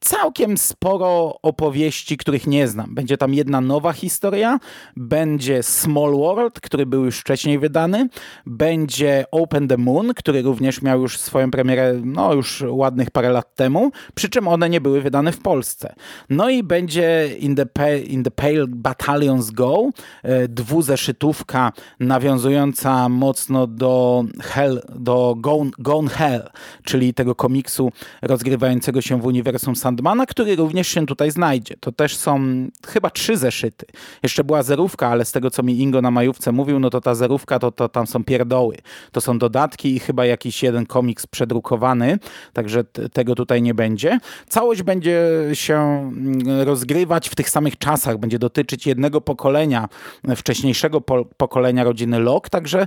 całkiem 0.00 0.58
sporo 0.58 1.38
opowieści, 1.42 2.16
których 2.16 2.46
nie 2.46 2.68
znam. 2.68 2.94
Będzie 2.94 3.16
tam 3.16 3.34
jedna 3.34 3.60
nowa 3.60 3.92
historia, 3.92 4.58
będzie 4.96 5.62
Small 5.62 6.12
World, 6.12 6.60
który 6.60 6.86
był 6.86 7.04
już 7.04 7.18
wcześniej 7.18 7.58
wydany, 7.58 8.08
będzie 8.46 9.24
Open 9.30 9.68
the 9.68 9.76
Moon, 9.76 10.14
który 10.14 10.42
również 10.42 10.82
miał 10.82 11.00
już 11.00 11.18
swoją 11.18 11.50
premierę, 11.50 12.00
no 12.04 12.34
już 12.34 12.64
ładnych 12.68 13.10
parę 13.10 13.30
lat 13.30 13.54
temu, 13.54 13.90
przy 14.14 14.28
czym 14.28 14.48
one 14.48 14.70
nie 14.70 14.80
były 14.80 15.00
wydane 15.00 15.32
w 15.32 15.38
Polsce. 15.38 15.94
No 16.30 16.50
i 16.50 16.62
będzie 16.62 17.28
In 17.38 17.56
the, 17.56 17.98
in 17.98 18.24
the 18.24 18.30
Pale 18.30 18.66
Battalions 18.68 19.50
Go, 19.50 19.90
e, 20.22 20.48
dwuzeszytówka 20.48 21.72
nawiązująca 22.00 23.08
mocno 23.08 23.66
do 23.66 24.24
Hell, 24.42 24.82
do 24.94 25.34
Gone, 25.38 25.70
Gone 25.78 26.08
Hell, 26.08 26.48
czyli 26.82 27.14
tego 27.14 27.34
komiksu 27.34 27.92
rozgrywającego 28.22 29.00
się 29.00 29.20
w 29.20 29.26
uniwersum 29.26 29.76
Sandmana, 29.86 30.26
który 30.26 30.56
również 30.56 30.88
się 30.88 31.06
tutaj 31.06 31.30
znajdzie. 31.30 31.74
To 31.80 31.92
też 31.92 32.16
są 32.16 32.40
chyba 32.86 33.10
trzy 33.10 33.36
zeszyty. 33.36 33.86
Jeszcze 34.22 34.44
była 34.44 34.62
zerówka, 34.62 35.08
ale 35.08 35.24
z 35.24 35.32
tego, 35.32 35.50
co 35.50 35.62
mi 35.62 35.80
Ingo 35.80 36.02
na 36.02 36.10
majówce 36.10 36.52
mówił, 36.52 36.78
no 36.78 36.90
to 36.90 37.00
ta 37.00 37.14
zerówka, 37.14 37.58
to, 37.58 37.72
to 37.72 37.88
tam 37.88 38.06
są 38.06 38.24
pierdoły. 38.24 38.76
To 39.12 39.20
są 39.20 39.38
dodatki 39.38 39.96
i 39.96 40.00
chyba 40.00 40.26
jakiś 40.26 40.62
jeden 40.62 40.86
komiks 40.86 41.26
przedrukowany, 41.26 42.18
także 42.52 42.84
tego 43.12 43.34
tutaj 43.34 43.62
nie 43.62 43.74
będzie. 43.74 44.18
Całość 44.48 44.82
będzie 44.82 45.20
się 45.52 45.76
mm, 45.76 46.60
rozgrywać 46.60 47.28
w 47.28 47.34
tych 47.34 47.50
samych 47.50 47.78
czasach, 47.78 48.18
będzie 48.18 48.38
dotyczyć 48.38 48.86
jednego 48.86 49.20
pokolenia, 49.20 49.88
wcześniejszego 50.36 51.00
po 51.00 51.24
pokolenia 51.24 51.84
rodziny 51.84 52.18
Locke, 52.18 52.50
także 52.50 52.86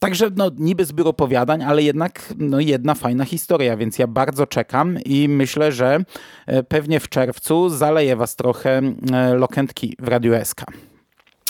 Także 0.00 0.30
no, 0.36 0.50
niby 0.58 0.84
zbiór 0.84 1.08
opowiadań, 1.08 1.62
ale 1.62 1.82
jednak 1.82 2.34
no, 2.38 2.60
jedna 2.60 2.94
fajna 2.94 3.24
historia, 3.24 3.76
więc 3.76 3.98
ja 3.98 4.06
bardzo 4.06 4.46
czekam 4.46 4.98
i 5.04 5.28
myślę, 5.28 5.72
że 5.72 5.98
e, 6.46 6.62
pewnie 6.62 7.00
w 7.00 7.08
czerwcu 7.08 7.68
zaleje 7.68 8.16
was 8.16 8.36
trochę 8.36 8.82
e, 9.12 9.34
lokentki 9.34 9.96
w 9.98 10.08
Radiu 10.08 10.44
SK. 10.44 10.64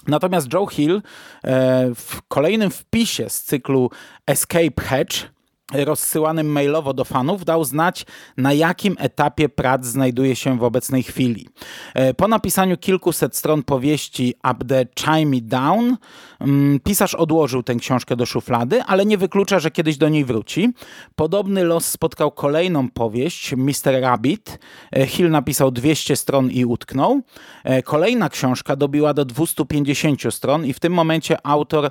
Natomiast 0.07 0.53
Joe 0.53 0.67
Hill 0.67 1.03
e, 1.45 1.95
w 1.95 2.23
kolejnym 2.29 2.71
wpisie 2.71 3.31
z 3.31 3.43
cyklu 3.43 3.91
Escape 4.27 4.83
Hedge 4.83 5.36
rozsyłanym 5.73 6.47
mailowo 6.47 6.95
do 6.95 7.05
fanów 7.05 7.45
dał 7.45 7.65
znać, 7.65 8.07
na 8.37 8.53
jakim 8.53 8.97
etapie 8.99 9.49
prac 9.49 9.85
znajduje 9.87 10.37
się 10.37 10.59
w 10.59 10.63
obecnej 10.63 11.03
chwili. 11.03 11.49
E, 11.95 12.15
po 12.15 12.29
napisaniu 12.29 12.77
kilkuset 12.77 13.37
stron 13.37 13.63
powieści 13.63 14.35
Up 14.51 14.65
the 14.65 14.87
Chime 14.99 15.41
Down, 15.43 15.97
mm, 16.41 16.81
pisarz 16.81 17.15
odłożył 17.15 17.63
tę 17.63 17.75
książkę 17.75 18.17
do 18.17 18.27
szuflady, 18.27 18.83
ale 18.83 19.07
nie 19.07 19.19
wyklucza, 19.19 19.59
że 19.59 19.71
kiedyś 19.71 19.97
do 19.97 20.09
niej 20.09 20.25
wróci. 20.25 20.73
Podobny 21.15 21.65
los 21.65 21.87
spotkał 21.87 22.31
kolejną 22.31 22.91
powieść, 22.91 23.55
Mr. 23.57 24.01
Rabbit. 24.01 24.59
E, 24.93 25.07
Hill 25.07 25.31
napisał 25.31 25.71
200 25.71 26.17
stron 26.17 26.51
i 26.51 26.65
utknął. 26.65 27.21
E, 27.65 27.83
kolejna 27.83 28.29
książka 28.29 28.77
dobiła 28.77 29.15
do 29.15 29.25
250 29.25 30.35
stron 30.35 30.67
i 30.67 30.73
w 30.73 30.81
tym 30.81 30.93
momencie 30.93 31.47
autor 31.47 31.91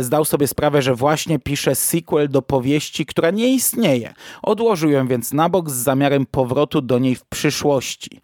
zdał 0.00 0.24
sobie 0.24 0.46
sprawę, 0.46 0.82
że 0.82 0.94
właśnie 0.94 1.38
pisze 1.38 1.74
sequel 1.74 2.28
do 2.28 2.42
powieści 2.42 3.03
która 3.06 3.30
nie 3.30 3.48
istnieje. 3.48 4.14
Odłożył 4.42 4.90
ją 4.90 5.08
więc 5.08 5.32
na 5.32 5.48
bok 5.48 5.70
z 5.70 5.74
zamiarem 5.74 6.26
powrotu 6.26 6.80
do 6.80 6.98
niej 6.98 7.14
w 7.14 7.24
przyszłości. 7.24 8.20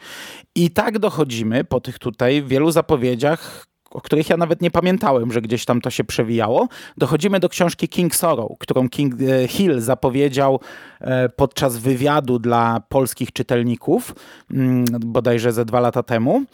I 0.54 0.70
tak 0.70 0.98
dochodzimy 0.98 1.64
po 1.64 1.80
tych 1.80 1.98
tutaj 1.98 2.42
wielu 2.42 2.70
zapowiedziach, 2.70 3.66
o 3.90 4.00
których 4.00 4.28
ja 4.28 4.36
nawet 4.36 4.62
nie 4.62 4.70
pamiętałem, 4.70 5.32
że 5.32 5.42
gdzieś 5.42 5.64
tam 5.64 5.80
to 5.80 5.90
się 5.90 6.04
przewijało. 6.04 6.68
Dochodzimy 6.96 7.40
do 7.40 7.48
książki 7.48 7.88
King 7.88 8.14
Sorrow, 8.14 8.50
którą 8.58 8.88
King 8.88 9.14
e, 9.22 9.48
Hill 9.48 9.80
zapowiedział 9.80 10.60
e, 11.00 11.28
podczas 11.28 11.76
wywiadu 11.76 12.38
dla 12.38 12.82
polskich 12.88 13.32
czytelników, 13.32 14.14
mm, 14.50 14.84
bodajże 15.00 15.52
ze 15.52 15.64
dwa 15.64 15.80
lata 15.80 16.02
temu. 16.02 16.44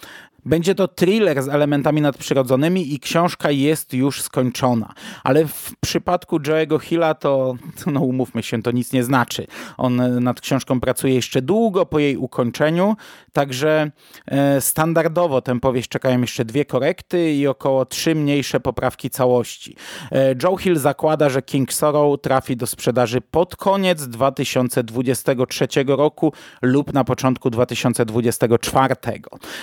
Będzie 0.47 0.75
to 0.75 0.89
thriller 0.89 1.43
z 1.43 1.49
elementami 1.49 2.01
nadprzyrodzonymi 2.01 2.95
i 2.95 3.01
książka 3.01 3.51
jest 3.51 3.95
już 3.95 4.23
skończona. 4.23 4.93
Ale 5.25 5.47
w 5.47 5.73
przypadku 5.81 6.39
Joe'ego 6.39 6.81
Hilla 6.81 7.15
to, 7.15 7.55
no 7.87 8.01
umówmy 8.01 8.43
się, 8.43 8.63
to 8.63 8.71
nic 8.71 8.93
nie 8.93 9.05
znaczy. 9.05 9.47
On 9.77 10.25
nad 10.25 10.41
książką 10.41 10.81
pracuje 10.81 11.15
jeszcze 11.15 11.43
długo 11.43 11.87
po 11.87 11.99
jej 11.99 12.17
ukończeniu, 12.17 12.97
także 13.33 13.91
e, 14.27 14.61
standardowo 14.61 15.43
tę 15.43 15.61
powieść 15.61 15.89
czekają 15.89 16.21
jeszcze 16.21 16.45
dwie 16.45 16.65
korekty 16.65 17.33
i 17.33 17.47
około 17.47 17.87
trzy 17.87 18.15
mniejsze 18.15 18.61
poprawki 18.61 19.11
całości. 19.11 19.77
E, 20.13 20.35
Joe 20.43 20.57
Hill 20.57 20.77
zakłada, 20.77 21.29
że 21.29 21.43
King 21.43 21.73
Sorrow 21.73 22.21
trafi 22.21 22.57
do 22.57 22.67
sprzedaży 22.67 23.21
pod 23.21 23.57
koniec 23.57 24.09
2023 24.09 25.67
roku 25.87 26.33
lub 26.63 26.93
na 26.93 27.05
początku 27.05 27.51
2024. 27.51 28.95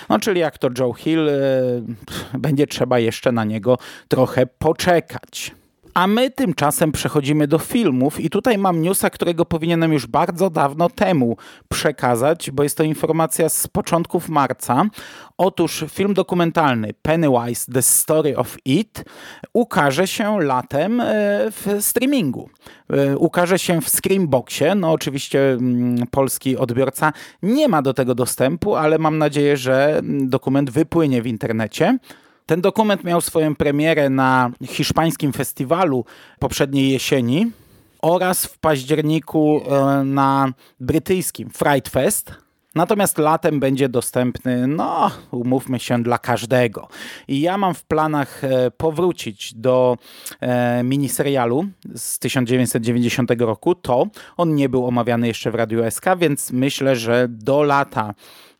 No 0.10 0.20
czyli 0.20 0.40
jak 0.40 0.58
to 0.58 0.73
Joe 0.80 0.94
Hill, 0.94 1.30
e, 1.30 1.34
będzie 2.39 2.68
trzeba 2.68 3.00
jeszcze 3.00 3.32
na 3.32 3.44
niego 3.44 3.77
trochę 4.08 4.46
poczekać. 4.46 5.51
A 5.94 6.08
my 6.08 6.32
tymczasem 6.32 6.92
przechodzimy 6.92 7.48
do 7.48 7.60
filmów 7.60 8.20
i 8.20 8.30
tutaj 8.30 8.58
mam 8.58 8.82
newsa, 8.82 9.10
którego 9.10 9.46
powinienem 9.46 9.94
już 9.94 10.08
bardzo 10.08 10.50
dawno 10.50 10.90
temu 10.90 11.38
przekazać, 11.70 12.52
bo 12.52 12.64
jest 12.64 12.78
to 12.78 12.84
informacja 12.84 13.50
z 13.50 13.68
początków 13.68 14.30
marca. 14.30 14.86
Otóż 15.38 15.86
film 15.90 16.14
dokumentalny 16.14 16.94
Pennywise 17.02 17.72
The 17.72 17.82
Story 17.82 18.38
of 18.38 18.58
It 18.66 19.06
ukaże 19.54 20.08
się 20.08 20.40
latem 20.40 21.02
e, 21.02 21.06
w 21.52 21.78
streamingu. 21.80 22.50
E, 22.90 23.18
ukaże 23.18 23.60
się 23.60 23.82
w 23.82 23.90
Screamboxie. 23.90 24.76
No 24.76 24.92
oczywiście 24.92 25.52
mm, 25.52 26.08
polski 26.08 26.58
odbiorca 26.58 27.14
nie 27.44 27.68
ma 27.68 27.82
do 27.82 27.94
tego 27.94 28.16
dostępu, 28.16 28.76
ale 28.76 28.98
mam 28.98 29.18
nadzieję, 29.18 29.58
że 29.58 30.02
dokument 30.04 30.70
wypłynie 30.70 31.22
w 31.22 31.28
internecie. 31.28 31.98
Ten 32.46 32.62
dokument 32.62 33.04
miał 33.04 33.22
swoją 33.22 33.56
premierę 33.56 34.10
na 34.10 34.52
hiszpańskim 34.66 35.34
festiwalu 35.34 36.06
poprzedniej 36.40 36.90
jesieni 36.90 37.52
oraz 38.02 38.46
w 38.46 38.60
październiku 38.60 39.62
e, 39.62 40.04
na 40.04 40.54
brytyjskim 40.80 41.50
Fright 41.50 41.90
Fest. 41.90 42.44
Natomiast 42.76 43.18
latem 43.18 43.60
będzie 43.60 43.90
dostępny, 43.90 44.68
no, 44.68 45.12
umówmy 45.32 45.80
się, 45.80 46.04
dla 46.04 46.18
każdego. 46.18 46.88
I 47.28 47.42
ja 47.42 47.58
mam 47.58 47.74
w 47.74 47.84
planach 47.84 48.44
e, 48.44 48.72
powrócić 48.72 49.54
do 49.54 49.98
e, 50.40 50.84
miniserialu 50.84 51.66
z 51.96 52.20
1990 52.20 53.32
roku. 53.42 53.76
To 53.76 54.08
on 54.38 54.56
nie 54.56 54.70
był 54.70 54.88
omawiany 54.88 55.28
jeszcze 55.28 55.52
w 55.52 55.56
Radiu 55.56 55.92
SK, 55.92 56.06
więc 56.18 56.52
myślę, 56.52 56.96
że 56.96 57.28
do 57.30 57.64
lata 57.64 58.14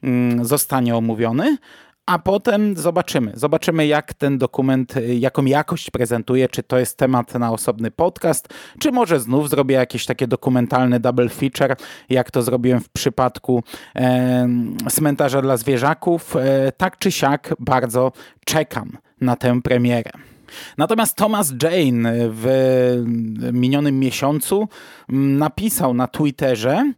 mm, 0.04 0.46
zostanie 0.46 0.96
omówiony 0.96 1.58
a 2.06 2.20
potem 2.20 2.78
zobaczymy. 2.78 3.32
Zobaczymy, 3.36 3.88
jak 3.88 4.14
ten 4.14 4.38
dokument, 4.38 4.94
jaką 5.20 5.46
jakość 5.46 5.92
prezentuje, 5.92 6.50
czy 6.50 6.64
to 6.64 6.80
jest 6.80 6.98
temat 6.98 7.34
na 7.34 7.52
osobny 7.52 7.92
podcast, 7.92 8.48
czy 8.80 8.92
może 8.92 9.20
znów 9.20 9.50
zrobię 9.50 9.76
jakieś 9.76 10.06
takie 10.06 10.28
dokumentalne 10.28 11.00
double 11.00 11.30
feature, 11.30 11.76
jak 12.10 12.32
to 12.32 12.42
zrobiłem 12.42 12.80
w 12.80 12.90
przypadku 12.90 13.64
e, 13.96 14.48
cmentarza 14.90 15.42
dla 15.42 15.58
zwierzaków. 15.58 16.36
E, 16.36 16.72
tak 16.78 16.98
czy 16.98 17.12
siak, 17.12 17.56
bardzo 17.60 18.12
czekam 18.46 18.98
na 19.22 19.36
tę 19.36 19.62
premierę. 19.62 20.12
Natomiast 20.78 21.18
Thomas 21.18 21.54
Jane 21.64 22.14
w 22.30 22.48
minionym 23.54 24.00
miesiącu 24.00 24.68
napisał 25.10 25.94
na 25.94 26.08
Twitterze 26.08 26.94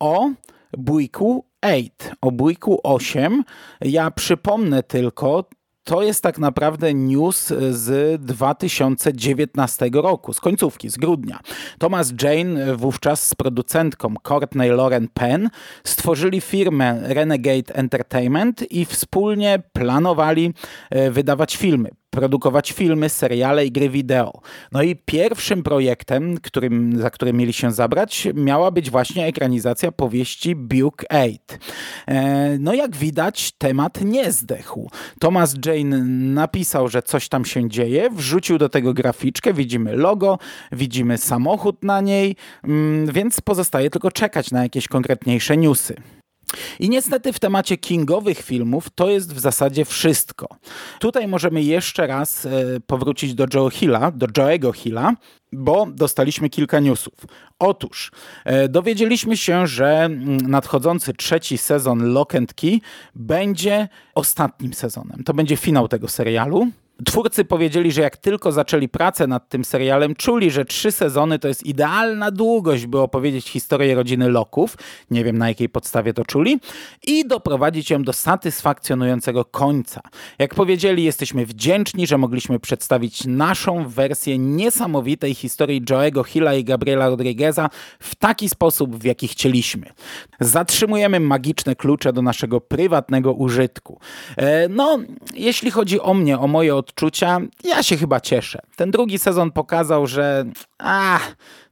o 0.00 0.30
bójku 0.78 1.44
8, 1.66 1.90
o 2.20 2.30
bójku 2.30 2.80
8. 2.82 3.42
Ja 3.80 4.10
przypomnę 4.10 4.82
tylko, 4.82 5.44
to 5.84 6.02
jest 6.02 6.22
tak 6.22 6.38
naprawdę 6.38 6.94
news 6.94 7.52
z 7.70 8.22
2019 8.22 9.90
roku, 9.92 10.32
z 10.32 10.40
końcówki, 10.40 10.90
z 10.90 10.96
grudnia. 10.96 11.40
Thomas 11.78 12.12
Jane 12.22 12.76
wówczas 12.76 13.26
z 13.26 13.34
producentką 13.34 14.14
Courtney 14.22 14.70
Lauren 14.70 15.08
Penn 15.14 15.48
stworzyli 15.84 16.40
firmę 16.40 17.00
Renegade 17.02 17.74
Entertainment 17.74 18.72
i 18.72 18.84
wspólnie 18.84 19.62
planowali 19.72 20.54
e, 20.90 21.10
wydawać 21.10 21.56
filmy 21.56 21.90
produkować 22.16 22.72
filmy, 22.72 23.08
seriale 23.08 23.66
i 23.66 23.72
gry 23.72 23.90
wideo. 23.90 24.40
No 24.72 24.82
i 24.82 24.96
pierwszym 24.96 25.62
projektem, 25.62 26.38
którym, 26.42 27.00
za 27.00 27.10
który 27.10 27.32
mieli 27.32 27.52
się 27.52 27.72
zabrać, 27.72 28.28
miała 28.34 28.70
być 28.70 28.90
właśnie 28.90 29.26
ekranizacja 29.26 29.92
powieści 29.92 30.54
Buke 30.54 31.06
8. 31.08 31.38
E, 32.06 32.58
no 32.58 32.74
jak 32.74 32.96
widać, 32.96 33.52
temat 33.52 34.00
nie 34.04 34.32
zdechł. 34.32 34.90
Thomas 35.20 35.54
Jane 35.66 35.98
napisał, 36.34 36.88
że 36.88 37.02
coś 37.02 37.28
tam 37.28 37.44
się 37.44 37.68
dzieje, 37.68 38.10
wrzucił 38.10 38.58
do 38.58 38.68
tego 38.68 38.94
graficzkę, 38.94 39.52
widzimy 39.52 39.96
logo, 39.96 40.38
widzimy 40.72 41.18
samochód 41.18 41.84
na 41.84 42.00
niej, 42.00 42.36
mm, 42.64 43.12
więc 43.12 43.40
pozostaje 43.40 43.90
tylko 43.90 44.10
czekać 44.10 44.50
na 44.50 44.62
jakieś 44.62 44.88
konkretniejsze 44.88 45.56
newsy. 45.56 45.96
I 46.80 46.88
niestety 46.88 47.32
w 47.32 47.38
temacie 47.38 47.76
kingowych 47.76 48.38
filmów 48.38 48.90
to 48.94 49.10
jest 49.10 49.34
w 49.34 49.38
zasadzie 49.38 49.84
wszystko. 49.84 50.48
Tutaj 50.98 51.28
możemy 51.28 51.62
jeszcze 51.62 52.06
raz 52.06 52.46
e, 52.46 52.50
powrócić 52.86 53.34
do 53.34 53.46
Joe 53.54 53.70
Hilla, 53.70 54.10
do 54.10 54.26
Joe'ego 54.26 54.74
Hilla, 54.74 55.14
bo 55.52 55.86
dostaliśmy 55.86 56.50
kilka 56.50 56.80
newsów. 56.80 57.14
Otóż 57.58 58.12
e, 58.44 58.68
dowiedzieliśmy 58.68 59.36
się, 59.36 59.66
że 59.66 59.88
mm, 59.88 60.36
nadchodzący 60.36 61.14
trzeci 61.14 61.58
sezon 61.58 62.12
Lock 62.12 62.34
and 62.34 62.54
Key 62.54 62.80
będzie 63.14 63.88
ostatnim 64.14 64.74
sezonem. 64.74 65.24
To 65.24 65.34
będzie 65.34 65.56
finał 65.56 65.88
tego 65.88 66.08
serialu. 66.08 66.68
Twórcy 67.04 67.44
powiedzieli, 67.44 67.92
że 67.92 68.02
jak 68.02 68.16
tylko 68.16 68.52
zaczęli 68.52 68.88
pracę 68.88 69.26
nad 69.26 69.48
tym 69.48 69.64
serialem, 69.64 70.14
czuli, 70.14 70.50
że 70.50 70.64
trzy 70.64 70.92
sezony 70.92 71.38
to 71.38 71.48
jest 71.48 71.66
idealna 71.66 72.30
długość, 72.30 72.86
by 72.86 72.98
opowiedzieć 72.98 73.48
historię 73.48 73.94
rodziny 73.94 74.28
Loków. 74.28 74.76
Nie 75.10 75.24
wiem 75.24 75.38
na 75.38 75.48
jakiej 75.48 75.68
podstawie 75.68 76.14
to 76.14 76.24
czuli. 76.24 76.60
I 77.06 77.28
doprowadzić 77.28 77.90
ją 77.90 78.02
do 78.02 78.12
satysfakcjonującego 78.12 79.44
końca. 79.44 80.00
Jak 80.38 80.54
powiedzieli, 80.54 81.04
jesteśmy 81.04 81.46
wdzięczni, 81.46 82.06
że 82.06 82.18
mogliśmy 82.18 82.60
przedstawić 82.60 83.24
naszą 83.24 83.88
wersję 83.88 84.38
niesamowitej 84.38 85.34
historii 85.34 85.82
Joe'ego 85.82 86.24
Hilla 86.24 86.54
i 86.54 86.64
Gabriela 86.64 87.08
Rodrigueza 87.08 87.70
w 88.00 88.14
taki 88.14 88.48
sposób, 88.48 88.96
w 88.96 89.04
jaki 89.04 89.28
chcieliśmy. 89.28 89.86
Zatrzymujemy 90.40 91.20
magiczne 91.20 91.76
klucze 91.76 92.12
do 92.12 92.22
naszego 92.22 92.60
prywatnego 92.60 93.32
użytku. 93.32 94.00
E, 94.36 94.68
no, 94.68 94.98
jeśli 95.34 95.70
chodzi 95.70 96.00
o 96.00 96.14
mnie, 96.14 96.38
o 96.38 96.46
moje 96.46 96.74
ja 97.64 97.82
się 97.82 97.96
chyba 97.96 98.20
cieszę. 98.20 98.58
Ten 98.76 98.90
drugi 98.90 99.18
sezon 99.18 99.52
pokazał, 99.52 100.06
że 100.06 100.44
a, 100.78 101.18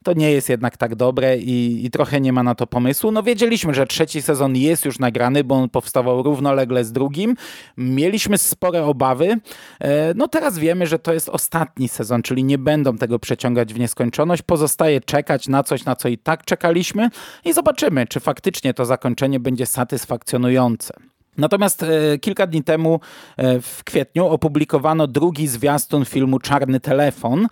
to 0.05 0.13
nie 0.13 0.33
jest 0.33 0.49
jednak 0.49 0.77
tak 0.77 0.95
dobre 0.95 1.39
i, 1.39 1.87
i, 1.87 1.91
trochę 1.91 2.21
nie 2.21 2.33
ma 2.33 2.43
na 2.43 2.55
to 2.55 2.67
pomysłu. 2.67 3.11
No 3.11 3.23
wiedzieliśmy, 3.23 3.75
że 3.75 3.87
trzeci 3.87 4.23
sezon 4.23 4.57
jest 4.57 4.85
już 4.85 4.99
nagrany, 4.99 5.45
bo 5.45 5.55
on 5.55 5.69
powstawał 5.69 6.23
równolegle 6.23 6.85
z 6.85 6.93
drugim. 6.93 7.37
Mieliśmy 7.77 8.39
spore 8.39 8.85
obawy. 8.85 9.39
E, 9.81 10.15
no 10.15 10.29
teraz 10.29 10.59
wiemy, 10.59 10.87
że 10.87 10.99
to 10.99 11.13
jest 11.13 11.29
ostatni 11.29 11.89
sezon, 11.89 12.23
czyli 12.23 12.45
nie 12.45 12.59
będą 12.59 12.97
tego 12.97 13.19
przeciągać 13.19 13.75
w 13.75 13.79
nieskończoność. 13.79 14.43
Pozostaje 14.43 15.01
czekać 15.01 15.49
na 15.49 15.63
coś, 15.63 15.85
na 15.85 15.97
co 15.97 16.09
i 16.09 16.19
tak 16.19 16.45
czekaliśmy 16.45 17.09
i 17.45 17.53
zobaczymy, 17.53 18.07
czy 18.07 18.21
faktycznie 18.21 18.75
to 18.75 18.85
zakończenie 18.85 19.41
będzie 19.41 19.67
satysfakcjonujące. 19.67 21.14
Natomiast 21.37 21.83
e, 21.83 22.19
kilka 22.19 22.47
dni 22.47 22.63
temu, 22.65 23.01
e, 23.37 23.61
w 23.61 23.85
kwietniu, 23.85 24.27
opublikowano 24.27 25.07
drugi 25.07 25.49
zwiastun 25.49 26.05
filmu 26.05 26.39
Czarny 26.39 26.81
Telefon 26.81 27.47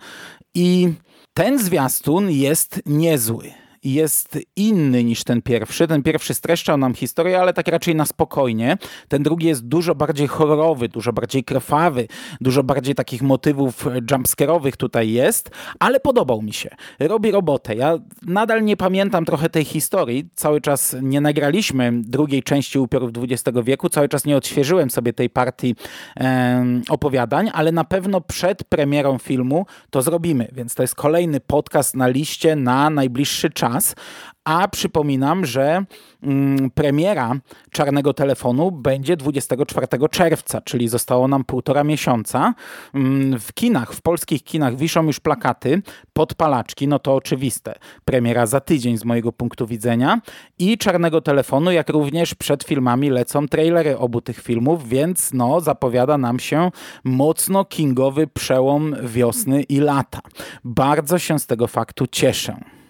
i 0.53 0.93
ten 1.33 1.59
zwiastun 1.59 2.31
jest 2.31 2.81
niezły 2.85 3.62
jest 3.83 4.39
inny 4.55 5.03
niż 5.03 5.23
ten 5.23 5.41
pierwszy. 5.41 5.87
Ten 5.87 6.03
pierwszy 6.03 6.33
streszczał 6.33 6.77
nam 6.77 6.93
historię, 6.93 7.39
ale 7.39 7.53
tak 7.53 7.67
raczej 7.67 7.95
na 7.95 8.05
spokojnie. 8.05 8.77
Ten 9.07 9.23
drugi 9.23 9.47
jest 9.47 9.67
dużo 9.67 9.95
bardziej 9.95 10.27
horrorowy, 10.27 10.89
dużo 10.89 11.13
bardziej 11.13 11.43
krwawy, 11.43 12.07
dużo 12.41 12.63
bardziej 12.63 12.95
takich 12.95 13.21
motywów 13.21 13.85
jumpscare'owych 13.85 14.71
tutaj 14.71 15.11
jest, 15.11 15.49
ale 15.79 15.99
podobał 15.99 16.41
mi 16.41 16.53
się. 16.53 16.69
Robi 16.99 17.31
robotę. 17.31 17.75
Ja 17.75 17.97
nadal 18.27 18.63
nie 18.63 18.77
pamiętam 18.77 19.25
trochę 19.25 19.49
tej 19.49 19.65
historii. 19.65 20.29
Cały 20.35 20.61
czas 20.61 20.95
nie 21.01 21.21
nagraliśmy 21.21 21.91
drugiej 21.93 22.43
części 22.43 22.79
Upiorów 22.79 23.11
XX 23.17 23.57
wieku, 23.63 23.89
cały 23.89 24.09
czas 24.09 24.25
nie 24.25 24.37
odświeżyłem 24.37 24.89
sobie 24.89 25.13
tej 25.13 25.29
partii 25.29 25.75
e, 26.17 26.65
opowiadań, 26.89 27.49
ale 27.53 27.71
na 27.71 27.83
pewno 27.83 28.21
przed 28.21 28.63
premierą 28.63 29.17
filmu 29.17 29.65
to 29.89 30.01
zrobimy, 30.01 30.47
więc 30.53 30.75
to 30.75 30.83
jest 30.83 30.95
kolejny 30.95 31.39
podcast 31.39 31.95
na 31.95 32.07
liście 32.07 32.55
na 32.55 32.89
najbliższy 32.89 33.49
czas 33.49 33.72
nas, 33.73 33.95
a 34.43 34.67
przypominam, 34.67 35.45
że 35.45 35.85
mm, 36.23 36.71
premiera 36.71 37.35
Czarnego 37.71 38.13
Telefonu 38.13 38.71
będzie 38.71 39.17
24 39.17 39.87
czerwca, 40.11 40.61
czyli 40.61 40.87
zostało 40.87 41.27
nam 41.27 41.43
półtora 41.43 41.83
miesiąca. 41.83 42.53
Mm, 42.93 43.39
w 43.39 43.53
kinach, 43.53 43.93
w 43.93 44.01
polskich 44.01 44.43
kinach 44.43 44.75
wiszą 44.75 45.03
już 45.03 45.19
plakaty, 45.19 45.81
podpalaczki, 46.13 46.87
no 46.87 46.99
to 46.99 47.15
oczywiste. 47.15 47.75
Premiera 48.05 48.45
za 48.45 48.59
tydzień 48.59 48.97
z 48.97 49.05
mojego 49.05 49.31
punktu 49.31 49.67
widzenia. 49.67 50.21
I 50.59 50.77
Czarnego 50.77 51.21
Telefonu, 51.21 51.71
jak 51.71 51.89
również 51.89 52.35
przed 52.35 52.63
filmami 52.63 53.09
lecą 53.09 53.47
trailery 53.47 53.97
obu 53.97 54.21
tych 54.21 54.41
filmów, 54.41 54.89
więc 54.89 55.33
no 55.33 55.61
zapowiada 55.61 56.17
nam 56.17 56.39
się 56.39 56.71
mocno 57.03 57.65
kingowy 57.65 58.27
przełom 58.27 58.95
wiosny 59.03 59.63
i 59.63 59.79
lata. 59.79 60.19
Bardzo 60.63 61.19
się 61.19 61.39
z 61.39 61.47
tego 61.47 61.67
faktu 61.67 62.07
cieszę. 62.07 62.82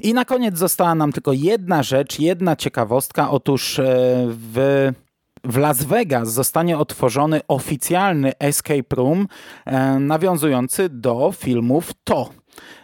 I 0.00 0.14
na 0.14 0.24
koniec 0.24 0.58
została 0.58 0.94
nam 0.94 1.12
tylko 1.12 1.32
jedna 1.32 1.82
rzecz, 1.82 2.18
jedna 2.18 2.56
ciekawostka. 2.56 3.30
Otóż 3.30 3.78
e, 3.78 3.84
w 4.28 4.92
w 5.44 5.56
Las 5.56 5.84
Vegas 5.84 6.32
zostanie 6.32 6.78
otworzony 6.78 7.40
oficjalny 7.48 8.32
escape 8.38 8.96
room 8.96 9.28
e, 9.64 9.98
nawiązujący 9.98 10.88
do 10.88 11.32
filmów 11.36 11.92
To. 12.04 12.30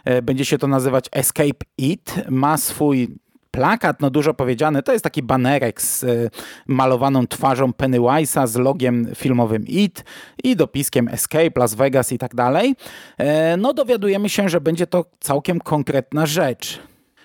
E, 0.05 0.21
będzie 0.21 0.45
się 0.45 0.57
to 0.57 0.67
nazywać 0.67 1.05
Escape 1.11 1.65
It. 1.77 2.15
Ma 2.29 2.57
swój 2.57 3.17
plakat, 3.53 4.01
no 4.01 4.09
dużo 4.09 4.33
powiedziane, 4.33 4.83
to 4.83 4.93
jest 4.93 5.03
taki 5.03 5.23
banerek 5.23 5.81
z 5.81 6.03
y, 6.03 6.29
malowaną 6.67 7.27
twarzą 7.27 7.71
Pennywise'a 7.71 8.47
z 8.47 8.55
logiem 8.55 9.07
filmowym 9.15 9.67
IT 9.67 10.03
i 10.43 10.55
dopiskiem 10.55 11.07
Escape, 11.07 11.59
Las 11.59 11.73
Vegas 11.73 12.11
i 12.11 12.17
tak 12.17 12.35
dalej. 12.35 12.75
E, 13.17 13.57
no 13.57 13.73
dowiadujemy 13.73 14.29
się, 14.29 14.49
że 14.49 14.61
będzie 14.61 14.87
to 14.87 15.05
całkiem 15.19 15.59
konkretna 15.59 16.25
rzecz. 16.25 16.79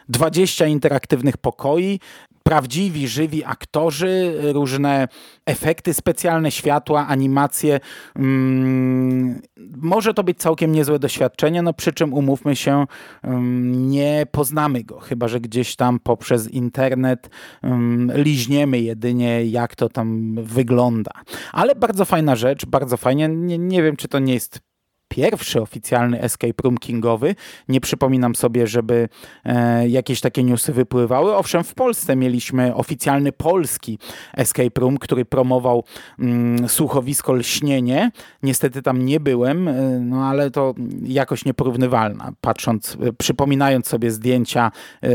20 0.08 0.66
interaktywnych 0.66 1.37
pokoi, 1.37 2.00
prawdziwi, 2.48 3.08
żywi 3.08 3.44
aktorzy, 3.44 4.34
różne 4.52 5.08
efekty 5.46 5.94
specjalne, 5.94 6.50
światła, 6.50 7.06
animacje. 7.06 7.80
Mm, 8.16 9.42
może 9.76 10.14
to 10.14 10.24
być 10.24 10.38
całkiem 10.38 10.72
niezłe 10.72 10.98
doświadczenie, 10.98 11.62
no 11.62 11.72
przy 11.72 11.92
czym 11.92 12.14
umówmy 12.14 12.56
się, 12.56 12.84
mm, 13.22 13.90
nie 13.90 14.26
poznamy 14.32 14.84
go, 14.84 15.00
chyba 15.00 15.28
że 15.28 15.40
gdzieś 15.40 15.76
tam 15.76 16.00
poprzez 16.00 16.50
internet 16.50 17.30
mm, 17.62 18.12
liźniemy 18.14 18.80
jedynie, 18.80 19.44
jak 19.44 19.76
to 19.76 19.88
tam 19.88 20.34
wygląda. 20.42 21.12
Ale 21.52 21.74
bardzo 21.74 22.04
fajna 22.04 22.37
rzecz, 22.37 22.66
bardzo 22.66 22.96
fajnie. 22.96 23.28
Nie, 23.28 23.58
nie 23.58 23.82
wiem, 23.82 23.96
czy 23.96 24.08
to 24.08 24.18
nie 24.18 24.34
jest 24.34 24.67
pierwszy 25.09 25.61
oficjalny 25.61 26.21
escape 26.21 26.62
room 26.62 26.79
kingowy. 26.79 27.35
Nie 27.68 27.81
przypominam 27.81 28.35
sobie, 28.35 28.66
żeby 28.66 29.09
e, 29.44 29.88
jakieś 29.88 30.21
takie 30.21 30.44
newsy 30.44 30.73
wypływały. 30.73 31.37
Owszem, 31.37 31.64
w 31.64 31.75
Polsce 31.75 32.16
mieliśmy 32.16 32.75
oficjalny 32.75 33.33
polski 33.33 33.99
escape 34.35 34.81
room, 34.81 34.99
który 34.99 35.25
promował 35.25 35.85
mm, 36.18 36.68
słuchowisko 36.68 37.33
Lśnienie. 37.33 38.11
Niestety 38.42 38.83
tam 38.83 39.05
nie 39.05 39.21
byłem, 39.21 39.68
e, 39.68 39.73
no 40.01 40.27
ale 40.27 40.51
to 40.51 40.75
jakoś 41.03 41.44
nieporównywalna. 41.44 42.33
Patrząc, 42.40 42.97
e, 43.01 43.12
przypominając 43.12 43.87
sobie 43.87 44.11
zdjęcia 44.11 44.73
e, 45.03 45.09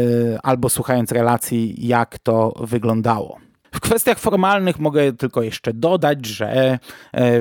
albo 0.44 0.70
słuchając 0.70 1.12
relacji, 1.12 1.88
jak 1.88 2.20
to 2.20 2.54
wyglądało. 2.60 3.43
W 3.74 3.80
kwestiach 3.80 4.20
formalnych 4.20 4.80
mogę 4.80 5.14
tylko 5.14 5.42
jeszcze 5.42 5.74
dodać, 5.74 6.26
że 6.26 6.52
e, 6.52 6.80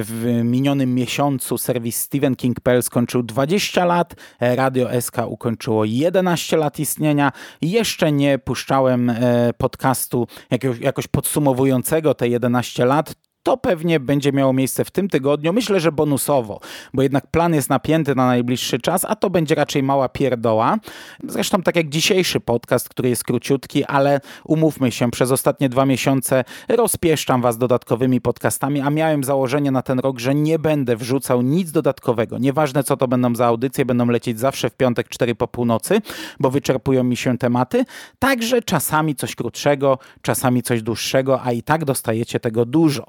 w 0.02 0.40
minionym 0.44 0.94
miesiącu 0.94 1.58
serwis 1.58 2.00
Stephen 2.00 2.36
King.pl 2.36 2.82
skończył 2.82 3.22
20 3.22 3.84
lat, 3.84 4.14
e, 4.40 4.56
Radio 4.56 5.00
SK 5.00 5.16
ukończyło 5.26 5.84
11 5.84 6.56
lat 6.56 6.78
istnienia. 6.78 7.32
Jeszcze 7.62 8.12
nie 8.12 8.38
puszczałem 8.38 9.10
e, 9.10 9.50
podcastu 9.58 10.26
jakoś, 10.50 10.78
jakoś 10.78 11.06
podsumowującego 11.06 12.14
te 12.14 12.28
11 12.28 12.84
lat. 12.84 13.14
To 13.42 13.56
pewnie 13.56 14.00
będzie 14.00 14.32
miało 14.32 14.52
miejsce 14.52 14.84
w 14.84 14.90
tym 14.90 15.08
tygodniu. 15.08 15.52
Myślę, 15.52 15.80
że 15.80 15.92
bonusowo, 15.92 16.60
bo 16.94 17.02
jednak 17.02 17.26
plan 17.26 17.54
jest 17.54 17.70
napięty 17.70 18.14
na 18.14 18.26
najbliższy 18.26 18.78
czas, 18.78 19.04
a 19.08 19.16
to 19.16 19.30
będzie 19.30 19.54
raczej 19.54 19.82
mała 19.82 20.08
pierdoła. 20.08 20.78
Zresztą 21.24 21.62
tak 21.62 21.76
jak 21.76 21.88
dzisiejszy 21.88 22.40
podcast, 22.40 22.88
który 22.88 23.08
jest 23.08 23.24
króciutki, 23.24 23.84
ale 23.84 24.20
umówmy 24.44 24.92
się, 24.92 25.10
przez 25.10 25.30
ostatnie 25.30 25.68
dwa 25.68 25.86
miesiące 25.86 26.44
rozpieszczam 26.68 27.42
was 27.42 27.58
dodatkowymi 27.58 28.20
podcastami, 28.20 28.80
a 28.80 28.90
miałem 28.90 29.24
założenie 29.24 29.70
na 29.70 29.82
ten 29.82 29.98
rok, 29.98 30.18
że 30.18 30.34
nie 30.34 30.58
będę 30.58 30.96
wrzucał 30.96 31.42
nic 31.42 31.72
dodatkowego. 31.72 32.38
Nieważne 32.38 32.84
co 32.84 32.96
to 32.96 33.08
będą 33.08 33.34
za 33.34 33.46
audycje, 33.46 33.84
będą 33.84 34.06
lecieć 34.06 34.40
zawsze 34.40 34.70
w 34.70 34.74
piątek 34.74 35.08
4 35.08 35.34
po 35.34 35.48
północy, 35.48 36.00
bo 36.40 36.50
wyczerpują 36.50 37.04
mi 37.04 37.16
się 37.16 37.38
tematy. 37.38 37.84
Także 38.18 38.62
czasami 38.62 39.14
coś 39.14 39.34
krótszego, 39.34 39.98
czasami 40.22 40.62
coś 40.62 40.82
dłuższego, 40.82 41.42
a 41.42 41.52
i 41.52 41.62
tak 41.62 41.84
dostajecie 41.84 42.40
tego 42.40 42.64
dużo. 42.64 43.06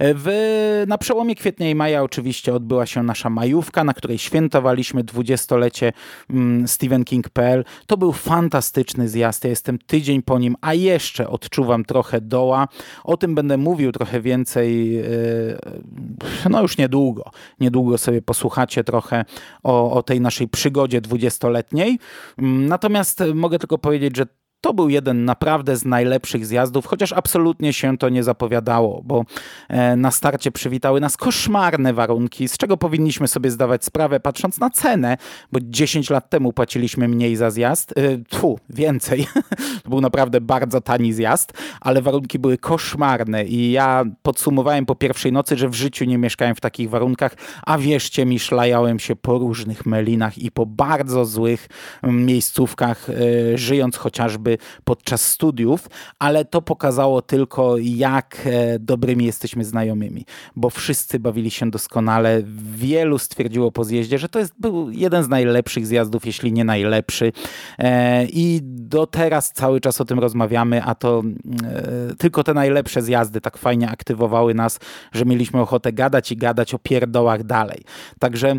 W, 0.00 0.84
na 0.86 0.98
przełomie 0.98 1.34
kwietnia 1.34 1.70
i 1.70 1.74
maja 1.74 2.02
oczywiście 2.02 2.54
odbyła 2.54 2.86
się 2.86 3.02
nasza 3.02 3.30
majówka, 3.30 3.84
na 3.84 3.94
której 3.94 4.18
świętowaliśmy 4.18 5.04
dwudziestolecie 5.04 5.92
mm, 6.30 6.68
Stephen 6.68 7.04
King.pl. 7.04 7.64
To 7.86 7.96
był 7.96 8.12
fantastyczny 8.12 9.08
zjazd. 9.08 9.44
Ja 9.44 9.50
jestem 9.50 9.78
tydzień 9.78 10.22
po 10.22 10.38
nim, 10.38 10.56
a 10.60 10.74
jeszcze 10.74 11.28
odczuwam 11.28 11.84
trochę 11.84 12.20
doła. 12.20 12.68
O 13.04 13.16
tym 13.16 13.34
będę 13.34 13.56
mówił 13.56 13.92
trochę 13.92 14.20
więcej, 14.20 14.98
e, 14.98 15.04
no 16.50 16.62
już 16.62 16.78
niedługo. 16.78 17.30
Niedługo 17.60 17.98
sobie 17.98 18.22
posłuchacie 18.22 18.84
trochę 18.84 19.24
o, 19.62 19.92
o 19.92 20.02
tej 20.02 20.20
naszej 20.20 20.48
przygodzie 20.48 21.00
dwudziestoletniej. 21.00 21.98
Mm, 22.38 22.66
natomiast 22.66 23.22
mogę 23.34 23.58
tylko 23.58 23.78
powiedzieć, 23.78 24.16
że 24.16 24.26
to 24.64 24.74
był 24.74 24.88
jeden 24.88 25.24
naprawdę 25.24 25.76
z 25.76 25.84
najlepszych 25.84 26.46
zjazdów, 26.46 26.86
chociaż 26.86 27.12
absolutnie 27.12 27.72
się 27.72 27.98
to 27.98 28.08
nie 28.08 28.22
zapowiadało, 28.22 29.02
bo 29.04 29.24
e, 29.68 29.96
na 29.96 30.10
starcie 30.10 30.52
przywitały 30.52 31.00
nas 31.00 31.16
koszmarne 31.16 31.94
warunki, 31.94 32.48
z 32.48 32.56
czego 32.56 32.76
powinniśmy 32.76 33.28
sobie 33.28 33.50
zdawać 33.50 33.84
sprawę, 33.84 34.20
patrząc 34.20 34.58
na 34.58 34.70
cenę, 34.70 35.16
bo 35.52 35.60
10 35.62 36.10
lat 36.10 36.30
temu 36.30 36.52
płaciliśmy 36.52 37.08
mniej 37.08 37.36
za 37.36 37.50
zjazd, 37.50 37.94
e, 37.98 38.18
tfu, 38.18 38.58
więcej. 38.70 39.26
to 39.84 39.90
był 39.90 40.00
naprawdę 40.00 40.40
bardzo 40.40 40.80
tani 40.80 41.12
zjazd, 41.12 41.52
ale 41.80 42.02
warunki 42.02 42.38
były 42.38 42.58
koszmarne 42.58 43.44
i 43.44 43.72
ja 43.72 44.04
podsumowałem 44.22 44.86
po 44.86 44.94
pierwszej 44.94 45.32
nocy, 45.32 45.56
że 45.56 45.68
w 45.68 45.74
życiu 45.74 46.04
nie 46.04 46.18
mieszkałem 46.18 46.54
w 46.54 46.60
takich 46.60 46.90
warunkach, 46.90 47.36
a 47.66 47.78
wierzcie 47.78 48.26
mi, 48.26 48.38
szlajałem 48.38 48.98
się 48.98 49.16
po 49.16 49.38
różnych 49.38 49.86
melinach 49.86 50.38
i 50.38 50.50
po 50.50 50.66
bardzo 50.66 51.24
złych 51.24 51.68
mm, 52.02 52.26
miejscówkach, 52.26 53.10
e, 53.10 53.58
żyjąc 53.58 53.96
chociażby 53.96 54.53
podczas 54.84 55.22
studiów, 55.22 55.88
ale 56.18 56.44
to 56.44 56.62
pokazało 56.62 57.22
tylko, 57.22 57.76
jak 57.78 58.40
e, 58.44 58.78
dobrymi 58.78 59.24
jesteśmy 59.24 59.64
znajomymi, 59.64 60.24
bo 60.56 60.70
wszyscy 60.70 61.20
bawili 61.20 61.50
się 61.50 61.70
doskonale. 61.70 62.42
Wielu 62.74 63.18
stwierdziło 63.18 63.72
po 63.72 63.84
zjeździe, 63.84 64.18
że 64.18 64.28
to 64.28 64.38
jest, 64.38 64.52
był 64.58 64.90
jeden 64.90 65.24
z 65.24 65.28
najlepszych 65.28 65.86
zjazdów, 65.86 66.26
jeśli 66.26 66.52
nie 66.52 66.64
najlepszy. 66.64 67.32
E, 67.78 68.24
I 68.24 68.60
do 68.62 69.06
teraz 69.06 69.52
cały 69.52 69.80
czas 69.80 70.00
o 70.00 70.04
tym 70.04 70.18
rozmawiamy, 70.18 70.82
a 70.82 70.94
to 70.94 71.22
tylko 72.18 72.44
te 72.44 72.54
najlepsze 72.54 73.02
zjazdy 73.02 73.40
tak 73.40 73.58
fajnie 73.58 73.90
aktywowały 73.90 74.54
nas, 74.54 74.78
że 75.12 75.24
mieliśmy 75.24 75.60
ochotę 75.60 75.92
gadać 75.92 76.32
i 76.32 76.36
gadać 76.36 76.74
o 76.74 76.78
pierdołach 76.78 77.44
dalej. 77.44 77.82
Także 78.18 78.56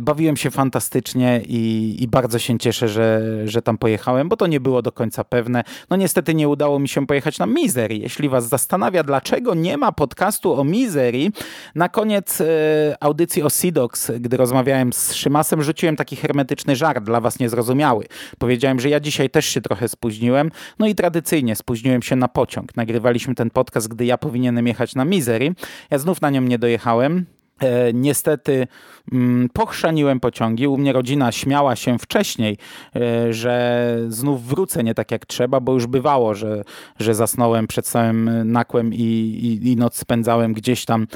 bawiłem 0.00 0.36
się 0.36 0.50
fantastycznie 0.50 1.40
i, 1.46 1.96
i 2.00 2.08
bardzo 2.08 2.38
się 2.38 2.58
cieszę, 2.58 2.88
że, 2.88 3.22
że 3.44 3.62
tam 3.62 3.78
pojechałem, 3.78 4.28
bo 4.28 4.36
to 4.36 4.46
nie 4.46 4.60
było 4.60 4.82
do 4.82 4.92
końca 4.92 5.19
pewne. 5.24 5.64
No 5.90 5.96
niestety 5.96 6.34
nie 6.34 6.48
udało 6.48 6.78
mi 6.78 6.88
się 6.88 7.06
pojechać 7.06 7.38
na 7.38 7.46
Misery. 7.46 7.96
Jeśli 7.96 8.28
was 8.28 8.48
zastanawia, 8.48 9.02
dlaczego 9.02 9.54
nie 9.54 9.76
ma 9.76 9.92
podcastu 9.92 10.60
o 10.60 10.64
Misery, 10.64 11.30
na 11.74 11.88
koniec 11.88 12.40
e, 12.40 12.44
audycji 13.00 13.42
o 13.42 13.50
Sidox, 13.50 14.12
gdy 14.20 14.36
rozmawiałem 14.36 14.92
z 14.92 15.14
Szymasem, 15.14 15.62
rzuciłem 15.62 15.96
taki 15.96 16.16
hermetyczny 16.16 16.76
żart 16.76 17.04
dla 17.04 17.20
was 17.20 17.38
niezrozumiały. 17.38 18.06
Powiedziałem, 18.38 18.80
że 18.80 18.88
ja 18.88 19.00
dzisiaj 19.00 19.30
też 19.30 19.46
się 19.46 19.60
trochę 19.60 19.88
spóźniłem, 19.88 20.50
no 20.78 20.86
i 20.86 20.94
tradycyjnie 20.94 21.56
spóźniłem 21.56 22.02
się 22.02 22.16
na 22.16 22.28
pociąg. 22.28 22.76
Nagrywaliśmy 22.76 23.34
ten 23.34 23.50
podcast, 23.50 23.88
gdy 23.88 24.04
ja 24.04 24.18
powinienem 24.18 24.66
jechać 24.66 24.94
na 24.94 25.04
Misery. 25.04 25.54
Ja 25.90 25.98
znów 25.98 26.20
na 26.20 26.30
nią 26.30 26.40
nie 26.40 26.58
dojechałem. 26.58 27.39
E, 27.60 27.92
niestety 27.92 28.66
mm, 29.12 29.48
pochrzaniłem 29.48 30.20
pociągi. 30.20 30.66
U 30.66 30.76
mnie 30.76 30.92
rodzina 30.92 31.32
śmiała 31.32 31.76
się 31.76 31.98
wcześniej, 31.98 32.56
e, 32.96 33.32
że 33.32 33.96
znów 34.08 34.46
wrócę 34.46 34.84
nie 34.84 34.94
tak 34.94 35.10
jak 35.10 35.26
trzeba, 35.26 35.60
bo 35.60 35.72
już 35.72 35.86
bywało, 35.86 36.34
że, 36.34 36.64
że 36.98 37.14
zasnąłem 37.14 37.66
przed 37.66 37.86
całym 37.86 38.52
nakłem 38.52 38.94
i, 38.94 38.98
i, 38.98 39.72
i 39.72 39.76
noc 39.76 39.96
spędzałem 39.96 40.52
gdzieś 40.52 40.84
tam 40.84 41.02
e, 41.02 41.06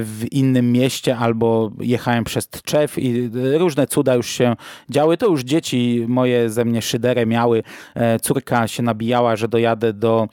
w 0.00 0.32
innym 0.32 0.72
mieście 0.72 1.16
albo 1.16 1.70
jechałem 1.80 2.24
przez 2.24 2.48
Tczew 2.48 2.98
i 2.98 3.30
różne 3.58 3.86
cuda 3.86 4.14
już 4.14 4.26
się 4.26 4.56
działy. 4.90 5.16
To 5.16 5.26
już 5.26 5.42
dzieci 5.42 6.04
moje 6.08 6.50
ze 6.50 6.64
mnie 6.64 6.82
szyderę 6.82 7.26
miały. 7.26 7.62
Córka 8.22 8.68
się 8.68 8.82
nabijała, 8.82 9.36
że 9.36 9.48
dojadę 9.48 9.92
do 9.92 10.28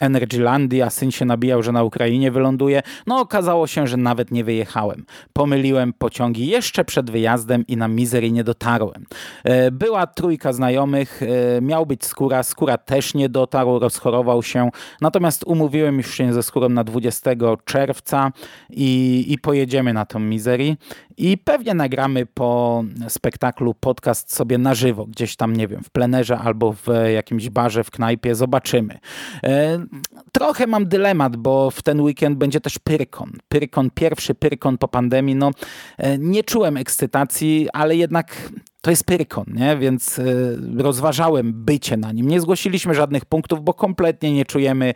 Energylandii, 0.00 0.82
a 0.82 0.90
syn 0.90 1.10
się 1.10 1.24
nabijał, 1.24 1.62
że 1.62 1.72
na 1.72 1.82
Ukrainie 1.82 2.30
wyląduje. 2.30 2.82
No 3.06 3.20
okazało 3.20 3.66
się, 3.66 3.86
że 3.86 3.96
nawet 3.96 4.30
nie 4.30 4.44
wyjechałem. 4.44 5.04
Pomyliłem 5.32 5.92
pociągi 5.92 6.46
jeszcze 6.46 6.84
przed 6.84 7.10
wyjazdem 7.10 7.64
i 7.68 7.76
na 7.76 7.88
Misery 7.88 8.30
nie 8.30 8.44
dotarłem. 8.44 9.06
E, 9.44 9.70
była 9.70 10.06
trójka 10.06 10.52
znajomych, 10.52 11.22
e, 11.22 11.60
miał 11.60 11.86
być 11.86 12.04
skóra, 12.04 12.42
skóra 12.42 12.78
też 12.78 13.14
nie 13.14 13.28
dotarł, 13.28 13.78
rozchorował 13.78 14.42
się. 14.42 14.70
Natomiast 15.00 15.44
umówiłem 15.46 15.96
już 15.96 16.14
się 16.14 16.32
ze 16.32 16.42
skórą 16.42 16.68
na 16.68 16.84
20 16.84 17.30
czerwca 17.64 18.32
i, 18.70 19.24
i 19.28 19.38
pojedziemy 19.38 19.92
na 19.92 20.06
tą 20.06 20.18
Misery. 20.18 20.76
I 21.18 21.38
pewnie 21.38 21.74
nagramy 21.74 22.26
po 22.26 22.84
spektaklu 23.08 23.74
podcast 23.74 24.34
sobie 24.34 24.58
na 24.58 24.74
żywo, 24.74 25.06
gdzieś 25.06 25.36
tam, 25.36 25.56
nie 25.56 25.68
wiem, 25.68 25.82
w 25.82 25.90
plenerze 25.90 26.38
albo 26.38 26.72
w 26.72 26.86
jakimś 27.14 27.50
barze, 27.50 27.84
w 27.84 27.90
knajpie, 27.90 28.34
zobaczymy. 28.34 28.98
E, 29.44 29.78
trochę 30.32 30.66
mam 30.66 30.88
dylemat, 30.88 31.36
bo 31.36 31.70
w 31.70 31.82
ten 31.82 32.00
weekend 32.00 32.38
będzie 32.38 32.60
też 32.60 32.78
Pyrkon. 32.78 33.32
Pyrkon, 33.48 33.90
pierwszy 33.90 34.34
Pyrkon 34.34 34.78
po 34.78 34.88
pandemii. 34.88 35.34
No, 35.34 35.50
e, 35.98 36.18
nie 36.18 36.44
czułem 36.44 36.76
ekscytacji, 36.76 37.68
ale 37.72 37.96
jednak 37.96 38.50
to 38.86 38.90
jest 38.90 39.04
Pyrkon, 39.04 39.44
nie? 39.48 39.76
więc 39.76 40.18
y, 40.18 40.58
rozważałem 40.78 41.52
bycie 41.64 41.96
na 41.96 42.12
nim. 42.12 42.28
Nie 42.28 42.40
zgłosiliśmy 42.40 42.94
żadnych 42.94 43.24
punktów, 43.24 43.64
bo 43.64 43.74
kompletnie 43.74 44.32
nie 44.32 44.44
czujemy 44.44 44.94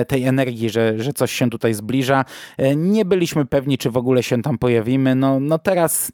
y, 0.00 0.04
tej 0.04 0.24
energii, 0.24 0.70
że, 0.70 0.98
że 0.98 1.12
coś 1.12 1.32
się 1.32 1.50
tutaj 1.50 1.74
zbliża. 1.74 2.24
Y, 2.60 2.76
nie 2.76 3.04
byliśmy 3.04 3.46
pewni, 3.46 3.78
czy 3.78 3.90
w 3.90 3.96
ogóle 3.96 4.22
się 4.22 4.42
tam 4.42 4.58
pojawimy. 4.58 5.14
No, 5.14 5.40
no 5.40 5.58
teraz 5.58 6.12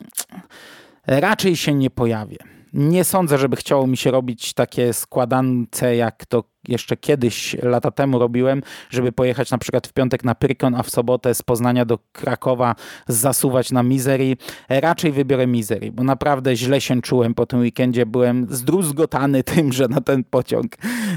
raczej 1.06 1.56
się 1.56 1.74
nie 1.74 1.90
pojawię. 1.90 2.38
Nie 2.72 3.04
sądzę, 3.04 3.38
żeby 3.38 3.56
chciało 3.56 3.86
mi 3.86 3.96
się 3.96 4.10
robić 4.10 4.54
takie 4.54 4.92
składance, 4.92 5.96
jak 5.96 6.26
to 6.26 6.44
jeszcze 6.68 6.96
kiedyś, 6.96 7.56
lata 7.62 7.90
temu 7.90 8.18
robiłem, 8.18 8.62
żeby 8.90 9.12
pojechać 9.12 9.50
na 9.50 9.58
przykład 9.58 9.86
w 9.86 9.92
piątek 9.92 10.24
na 10.24 10.34
Pyrkon, 10.34 10.74
a 10.74 10.82
w 10.82 10.90
sobotę 10.90 11.34
z 11.34 11.42
Poznania 11.42 11.84
do 11.84 11.98
Krakowa 12.12 12.74
zasuwać 13.08 13.72
na 13.72 13.82
Misery. 13.82 14.36
Raczej 14.68 15.12
wybiorę 15.12 15.46
Misery, 15.46 15.92
bo 15.92 16.04
naprawdę 16.04 16.56
źle 16.56 16.80
się 16.80 17.02
czułem 17.02 17.34
po 17.34 17.46
tym 17.46 17.60
weekendzie. 17.60 18.06
Byłem 18.06 18.46
zdruzgotany 18.50 19.44
tym, 19.54 19.72
że 19.72 19.88
na 19.88 20.00
ten 20.00 20.24
pociąg 20.24 20.76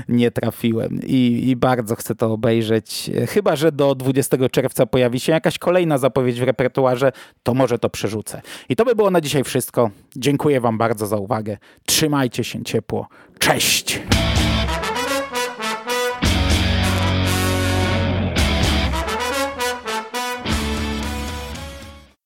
nie 0.09 0.31
trafiłem 0.31 0.99
i, 1.03 1.43
i 1.49 1.55
bardzo 1.55 1.95
chcę 1.95 2.15
to 2.15 2.33
obejrzeć. 2.33 3.11
Chyba, 3.27 3.55
że 3.55 3.71
do 3.71 3.95
20 3.95 4.37
czerwca 4.49 4.85
pojawi 4.85 5.19
się 5.19 5.31
jakaś 5.31 5.59
kolejna 5.59 5.97
zapowiedź 5.97 6.39
w 6.39 6.43
repertuarze, 6.43 7.11
to 7.43 7.53
może 7.53 7.79
to 7.79 7.89
przerzucę. 7.89 8.41
I 8.69 8.75
to 8.75 8.85
by 8.85 8.95
było 8.95 9.11
na 9.11 9.21
dzisiaj 9.21 9.43
wszystko. 9.43 9.91
Dziękuję 10.15 10.61
Wam 10.61 10.77
bardzo 10.77 11.07
za 11.07 11.17
uwagę. 11.17 11.57
Trzymajcie 11.85 12.43
się 12.43 12.63
ciepło. 12.63 13.07
Cześć! 13.39 13.99